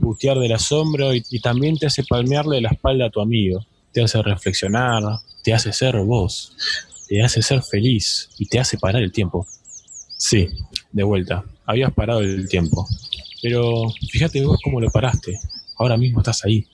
putear 0.00 0.36
del 0.40 0.50
asombro 0.50 1.14
y, 1.14 1.22
y 1.30 1.38
también 1.38 1.76
te 1.76 1.86
hace 1.86 2.02
palmearle 2.02 2.60
la 2.60 2.70
espalda 2.70 3.06
a 3.06 3.10
tu 3.10 3.20
amigo. 3.20 3.64
Te 3.92 4.02
hace 4.02 4.20
reflexionar, 4.20 5.04
te 5.44 5.54
hace 5.54 5.72
ser 5.72 5.96
vos, 5.98 6.52
te 7.08 7.22
hace 7.22 7.40
ser 7.40 7.62
feliz 7.62 8.30
y 8.36 8.46
te 8.46 8.58
hace 8.58 8.78
parar 8.78 9.00
el 9.00 9.12
tiempo. 9.12 9.46
Sí, 10.16 10.48
de 10.90 11.04
vuelta, 11.04 11.44
habías 11.66 11.92
parado 11.92 12.18
el 12.22 12.48
tiempo. 12.48 12.84
Pero 13.40 13.84
fíjate 14.10 14.44
vos 14.44 14.58
cómo 14.60 14.80
lo 14.80 14.90
paraste. 14.90 15.38
Ahora 15.78 15.96
mismo 15.96 16.18
estás 16.18 16.44
ahí. 16.44 16.66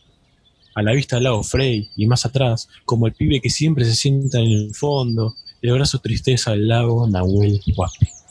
A 0.74 0.80
la 0.80 0.92
vista 0.92 1.16
del 1.16 1.24
lago 1.24 1.42
Frey 1.42 1.90
y 1.96 2.06
más 2.06 2.24
atrás, 2.24 2.70
como 2.86 3.06
el 3.06 3.12
pibe 3.12 3.42
que 3.42 3.50
siempre 3.50 3.84
se 3.84 3.94
sienta 3.94 4.38
en 4.38 4.50
el 4.50 4.74
fondo, 4.74 5.36
el 5.60 5.72
brazo 5.72 5.98
tristeza 5.98 6.52
al 6.52 6.66
lago 6.66 7.06
Nahuel 7.06 7.60
Huapi. 7.76 8.21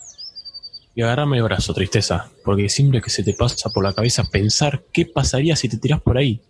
Y 0.94 1.02
el 1.02 1.44
brazo, 1.44 1.74
tristeza, 1.74 2.30
porque 2.44 2.68
siempre 2.68 3.02
que 3.02 3.10
se 3.10 3.24
te 3.24 3.34
pasa 3.34 3.70
por 3.70 3.84
la 3.84 3.94
cabeza 3.94 4.24
pensar 4.30 4.84
qué 4.92 5.06
pasaría 5.06 5.56
si 5.56 5.70
te 5.70 5.78
tirás 5.78 6.02
por 6.02 6.18
ahí. 6.18 6.42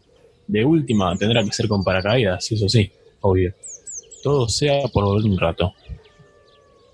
De 0.48 0.66
última, 0.66 1.16
tendrá 1.16 1.44
que 1.44 1.52
ser 1.52 1.68
con 1.68 1.84
paracaídas, 1.84 2.52
eso 2.52 2.68
sí, 2.68 2.92
obvio. 3.22 3.54
Todo 4.24 4.50
sea 4.50 4.88
por 4.92 5.04
un 5.04 5.38
rato. 5.38 5.74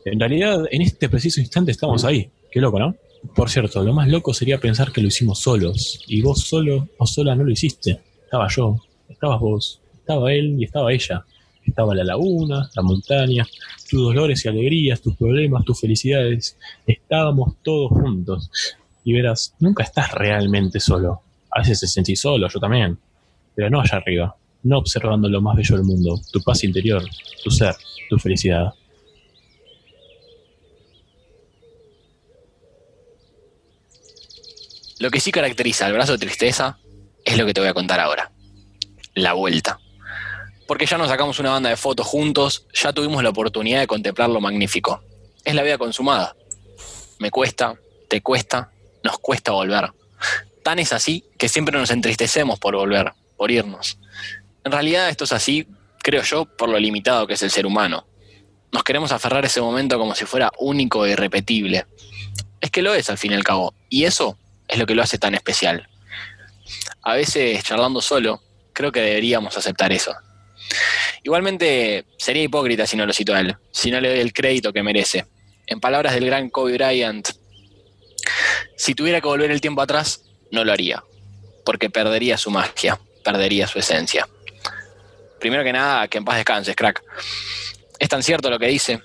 En 0.03 0.19
realidad, 0.19 0.65
en 0.71 0.81
este 0.81 1.07
preciso 1.07 1.39
instante 1.39 1.71
estamos 1.71 2.03
ahí. 2.03 2.29
Qué 2.51 2.59
loco, 2.59 2.79
¿no? 2.79 2.95
Por 3.33 3.49
cierto, 3.49 3.83
lo 3.83 3.93
más 3.93 4.07
loco 4.09 4.33
sería 4.33 4.59
pensar 4.59 4.91
que 4.91 5.01
lo 5.01 5.07
hicimos 5.07 5.39
solos. 5.39 6.03
Y 6.07 6.21
vos 6.21 6.41
solo 6.41 6.89
o 6.97 7.07
sola 7.07 7.35
no 7.35 7.43
lo 7.43 7.51
hiciste. 7.51 7.99
Estaba 8.23 8.47
yo, 8.49 8.77
estabas 9.09 9.39
vos, 9.39 9.81
estaba 9.97 10.33
él 10.33 10.55
y 10.59 10.65
estaba 10.65 10.91
ella. 10.91 11.25
Estaba 11.67 11.93
la 11.93 12.03
laguna, 12.03 12.69
la 12.75 12.81
montaña, 12.81 13.45
tus 13.89 14.01
dolores 14.01 14.43
y 14.45 14.47
alegrías, 14.47 15.01
tus 15.01 15.15
problemas, 15.15 15.65
tus 15.65 15.79
felicidades. 15.79 16.57
Estábamos 16.87 17.55
todos 17.61 17.91
juntos. 17.91 18.49
Y 19.03 19.13
verás, 19.13 19.53
nunca 19.59 19.83
estás 19.83 20.11
realmente 20.13 20.79
solo. 20.79 21.21
A 21.51 21.59
veces 21.59 21.81
te 21.81 21.87
sentís 21.87 22.19
solo, 22.19 22.47
yo 22.47 22.59
también. 22.59 22.97
Pero 23.53 23.69
no 23.69 23.81
allá 23.81 23.97
arriba, 23.97 24.35
no 24.63 24.77
observando 24.77 25.29
lo 25.29 25.41
más 25.41 25.55
bello 25.55 25.75
del 25.75 25.85
mundo, 25.85 26.19
tu 26.31 26.41
paz 26.41 26.63
interior, 26.63 27.03
tu 27.43 27.51
ser, 27.51 27.75
tu 28.09 28.17
felicidad. 28.17 28.73
Lo 34.99 35.11
que 35.11 35.19
sí 35.19 35.31
caracteriza 35.31 35.85
al 35.85 35.93
brazo 35.93 36.13
de 36.13 36.17
tristeza 36.17 36.79
es 37.23 37.37
lo 37.37 37.45
que 37.45 37.53
te 37.53 37.61
voy 37.61 37.69
a 37.69 37.73
contar 37.73 37.99
ahora. 37.99 38.31
La 39.13 39.33
vuelta. 39.33 39.79
Porque 40.67 40.85
ya 40.85 40.97
nos 40.97 41.07
sacamos 41.07 41.39
una 41.39 41.51
banda 41.51 41.69
de 41.69 41.77
fotos 41.77 42.05
juntos, 42.05 42.65
ya 42.73 42.91
tuvimos 42.91 43.23
la 43.23 43.29
oportunidad 43.29 43.79
de 43.79 43.87
contemplar 43.87 44.29
lo 44.29 44.41
magnífico. 44.41 45.01
Es 45.45 45.55
la 45.55 45.63
vida 45.63 45.77
consumada. 45.77 46.35
Me 47.19 47.31
cuesta, 47.31 47.75
te 48.09 48.21
cuesta, 48.21 48.71
nos 49.03 49.17
cuesta 49.19 49.53
volver. 49.53 49.91
Tan 50.63 50.79
es 50.79 50.91
así 50.91 51.23
que 51.37 51.47
siempre 51.47 51.77
nos 51.77 51.89
entristecemos 51.89 52.59
por 52.59 52.75
volver, 52.75 53.13
por 53.37 53.49
irnos. 53.49 53.97
En 54.65 54.71
realidad 54.71 55.09
esto 55.09 55.23
es 55.23 55.31
así, 55.31 55.65
creo 56.03 56.23
yo, 56.23 56.45
por 56.45 56.67
lo 56.67 56.77
limitado 56.77 57.25
que 57.25 57.35
es 57.35 57.41
el 57.43 57.51
ser 57.51 57.65
humano. 57.65 58.05
Nos 58.73 58.83
queremos 58.83 59.13
aferrar 59.13 59.45
a 59.45 59.47
ese 59.47 59.61
momento 59.61 59.97
como 59.97 60.13
si 60.13 60.25
fuera 60.25 60.51
único 60.59 61.05
e 61.05 61.11
irrepetible. 61.11 61.85
Es 62.59 62.69
que 62.69 62.81
lo 62.81 62.93
es 62.93 63.09
al 63.09 63.17
fin 63.17 63.31
y 63.31 63.35
al 63.35 63.45
cabo. 63.45 63.73
Y 63.89 64.03
eso 64.03 64.37
es 64.67 64.77
lo 64.77 64.85
que 64.85 64.95
lo 64.95 65.01
hace 65.01 65.17
tan 65.17 65.33
especial. 65.35 65.87
A 67.01 67.13
veces, 67.13 67.63
charlando 67.63 68.01
solo, 68.01 68.41
creo 68.73 68.91
que 68.91 68.99
deberíamos 68.99 69.57
aceptar 69.57 69.93
eso. 69.93 70.13
Igualmente, 71.23 72.05
sería 72.17 72.43
hipócrita 72.43 72.85
si 72.85 72.97
no 72.97 73.05
lo 73.05 73.13
cito 73.13 73.33
a 73.33 73.39
él, 73.39 73.55
si 73.71 73.91
no 73.91 73.99
le 73.99 74.09
doy 74.09 74.19
el 74.19 74.33
crédito 74.33 74.71
que 74.73 74.83
merece. 74.83 75.25
En 75.65 75.79
palabras 75.79 76.13
del 76.13 76.25
gran 76.25 76.49
Kobe 76.49 76.73
Bryant, 76.73 77.29
si 78.75 78.93
tuviera 78.93 79.21
que 79.21 79.27
volver 79.27 79.51
el 79.51 79.61
tiempo 79.61 79.81
atrás, 79.81 80.21
no 80.51 80.63
lo 80.63 80.71
haría, 80.71 81.03
porque 81.65 81.89
perdería 81.89 82.37
su 82.37 82.51
magia, 82.51 82.99
perdería 83.23 83.67
su 83.67 83.79
esencia. 83.79 84.27
Primero 85.39 85.63
que 85.63 85.73
nada, 85.73 86.07
que 86.07 86.17
en 86.17 86.25
paz 86.25 86.37
descanses, 86.37 86.75
crack. 86.75 87.03
Es 87.99 88.09
tan 88.09 88.23
cierto 88.23 88.49
lo 88.49 88.59
que 88.59 88.67
dice. 88.67 89.01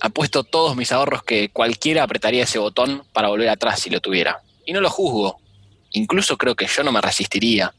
Apuesto 0.00 0.44
todos 0.44 0.76
mis 0.76 0.92
ahorros 0.92 1.22
que 1.22 1.50
cualquiera 1.50 2.04
apretaría 2.04 2.44
ese 2.44 2.58
botón 2.58 3.04
para 3.12 3.28
volver 3.28 3.48
atrás 3.48 3.80
si 3.80 3.90
lo 3.90 4.00
tuviera. 4.00 4.42
Y 4.64 4.72
no 4.72 4.80
lo 4.80 4.90
juzgo. 4.90 5.40
Incluso 5.92 6.36
creo 6.36 6.54
que 6.54 6.66
yo 6.66 6.82
no 6.82 6.92
me 6.92 7.00
resistiría. 7.00 7.74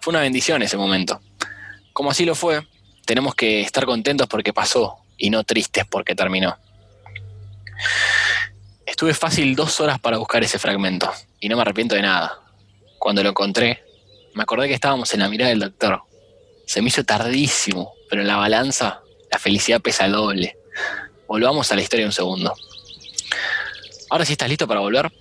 Fue 0.00 0.12
una 0.12 0.20
bendición 0.20 0.62
ese 0.62 0.76
momento. 0.76 1.20
Como 1.94 2.10
así 2.10 2.24
lo 2.24 2.34
fue, 2.34 2.60
tenemos 3.06 3.36
que 3.36 3.60
estar 3.60 3.86
contentos 3.86 4.26
porque 4.26 4.52
pasó 4.52 4.98
y 5.16 5.30
no 5.30 5.44
tristes 5.44 5.84
porque 5.88 6.16
terminó. 6.16 6.58
Estuve 8.84 9.14
fácil 9.14 9.54
dos 9.54 9.78
horas 9.78 10.00
para 10.00 10.18
buscar 10.18 10.42
ese 10.42 10.58
fragmento 10.58 11.10
y 11.38 11.48
no 11.48 11.54
me 11.54 11.62
arrepiento 11.62 11.94
de 11.94 12.02
nada. 12.02 12.40
Cuando 12.98 13.22
lo 13.22 13.28
encontré, 13.28 13.84
me 14.34 14.42
acordé 14.42 14.66
que 14.66 14.74
estábamos 14.74 15.14
en 15.14 15.20
la 15.20 15.28
mirada 15.28 15.50
del 15.50 15.60
doctor. 15.60 16.02
Se 16.66 16.82
me 16.82 16.88
hizo 16.88 17.04
tardísimo, 17.04 17.94
pero 18.10 18.22
en 18.22 18.28
la 18.28 18.38
balanza 18.38 19.00
la 19.30 19.38
felicidad 19.38 19.80
pesa 19.80 20.06
el 20.06 20.12
doble. 20.12 20.58
Volvamos 21.28 21.70
a 21.70 21.76
la 21.76 21.82
historia 21.82 22.06
un 22.06 22.12
segundo. 22.12 22.52
Ahora 24.10 24.24
sí 24.24 24.32
estás 24.32 24.48
listo 24.48 24.66
para 24.66 24.80
volver. 24.80 25.12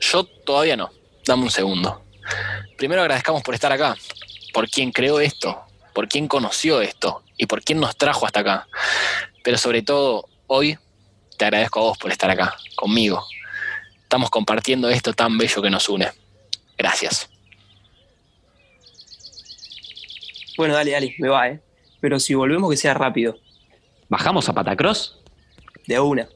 Yo 0.00 0.24
todavía 0.24 0.76
no. 0.76 0.90
Dame 1.24 1.44
un 1.44 1.50
segundo. 1.52 2.02
Primero 2.76 3.02
agradezcamos 3.02 3.42
por 3.44 3.54
estar 3.54 3.70
acá, 3.70 3.96
por 4.52 4.68
quien 4.68 4.92
creó 4.92 5.20
esto, 5.20 5.60
por 5.94 6.08
quien 6.08 6.28
conoció 6.28 6.80
esto 6.80 7.22
y 7.36 7.46
por 7.46 7.62
quien 7.62 7.80
nos 7.80 7.96
trajo 7.96 8.26
hasta 8.26 8.40
acá. 8.40 8.68
Pero 9.42 9.58
sobre 9.58 9.82
todo, 9.82 10.28
hoy 10.46 10.78
te 11.38 11.44
agradezco 11.46 11.80
a 11.80 11.82
vos 11.84 11.98
por 11.98 12.10
estar 12.12 12.30
acá, 12.30 12.56
conmigo. 12.76 13.24
Estamos 14.02 14.30
compartiendo 14.30 14.88
esto 14.90 15.12
tan 15.12 15.38
bello 15.38 15.62
que 15.62 15.70
nos 15.70 15.88
une. 15.88 16.10
Gracias. 16.76 17.28
Bueno, 20.56 20.74
dale, 20.74 20.90
dale, 20.90 21.14
me 21.18 21.28
va, 21.28 21.48
¿eh? 21.48 21.60
Pero 22.00 22.18
si 22.20 22.34
volvemos 22.34 22.70
que 22.70 22.76
sea 22.76 22.94
rápido, 22.94 23.38
¿Bajamos 24.08 24.48
a 24.48 24.52
Patacross? 24.52 25.16
de 25.86 26.00
una. 26.00 26.28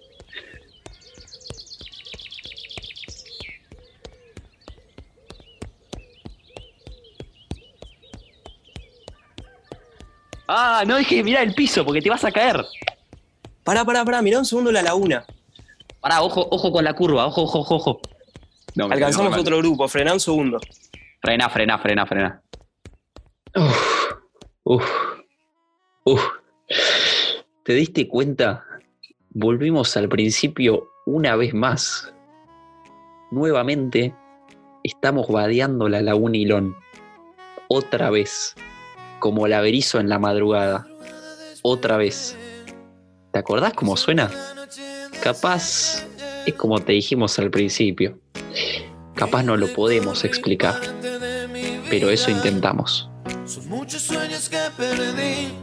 Ah, 10.46 10.85
no 10.87 10.96
dejes 10.96 11.18
de 11.18 11.24
mirar 11.24 11.44
el 11.44 11.54
piso 11.54 11.85
porque 11.85 12.00
te 12.02 12.11
vas 12.11 12.24
a 12.24 12.33
caer. 12.33 12.64
Pará, 13.62 13.85
pará, 13.85 14.04
pará, 14.04 14.20
mirá 14.20 14.38
un 14.38 14.44
segundo 14.44 14.70
la 14.70 14.83
laguna. 14.83 15.24
Pará, 16.00 16.22
ojo, 16.22 16.46
ojo 16.50 16.70
con 16.70 16.85
la 16.85 16.94
curva, 16.94 17.26
ojo, 17.26 17.42
ojo, 17.44 17.61
ojo, 17.61 17.74
ojo. 17.76 18.00
No, 18.74 18.87
Alcanzamos 18.87 19.38
otro 19.38 19.59
grupo, 19.59 19.88
frená 19.88 20.12
un 20.12 20.20
segundo. 20.20 20.59
Frena, 21.22 21.48
frena, 21.48 21.78
frena, 21.78 22.07
frena. 22.07 22.42
Uf, 23.54 24.12
uf, 24.64 24.85
uf. 26.04 26.22
¿Te 27.64 27.72
diste 27.72 28.09
cuenta? 28.09 28.64
Volvimos 29.30 29.96
al 29.96 30.09
principio 30.09 30.88
una 31.07 31.37
vez 31.37 31.54
más. 31.54 32.12
Nuevamente 33.30 34.14
estamos 34.83 35.28
vadeando 35.28 35.88
la 35.88 36.02
laguna 36.02 36.37
Hilón. 36.37 36.76
Otra 37.68 38.11
vez. 38.11 38.54
Como 39.25 39.49
laberizo 39.49 40.01
en 40.01 40.11
la 40.11 40.19
madrugada. 40.19 40.87
Otra 41.63 41.97
vez. 41.97 42.37
¿Te 43.33 43.39
acordás 43.39 43.73
cómo 43.73 43.97
suena? 43.97 44.31
Capaz 45.23 46.05
es 46.45 46.53
como 46.53 46.79
te 46.79 46.93
dijimos 46.93 47.39
al 47.39 47.51
principio. 47.51 48.19
Capaz 49.15 49.43
no 49.43 49.57
lo 49.57 49.73
podemos 49.73 50.27
explicar. 50.27 50.79
Pero 51.89 52.11
eso 52.11 52.31
intentamos. 52.31 53.09
Son 53.47 53.67
muchos 53.67 54.03
sueños 54.03 54.51
que 54.51 54.61
perdí 54.77 55.55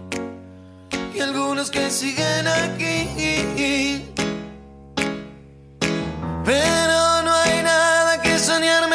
y 1.13 1.19
algunos 1.19 1.69
que 1.69 1.91
siguen 1.91 2.47
aquí. 2.47 4.06
Pero 6.43 7.21
no 7.21 7.32
hay 7.32 7.62
nada 7.62 8.19
que 8.24 8.39
soñar 8.39 8.89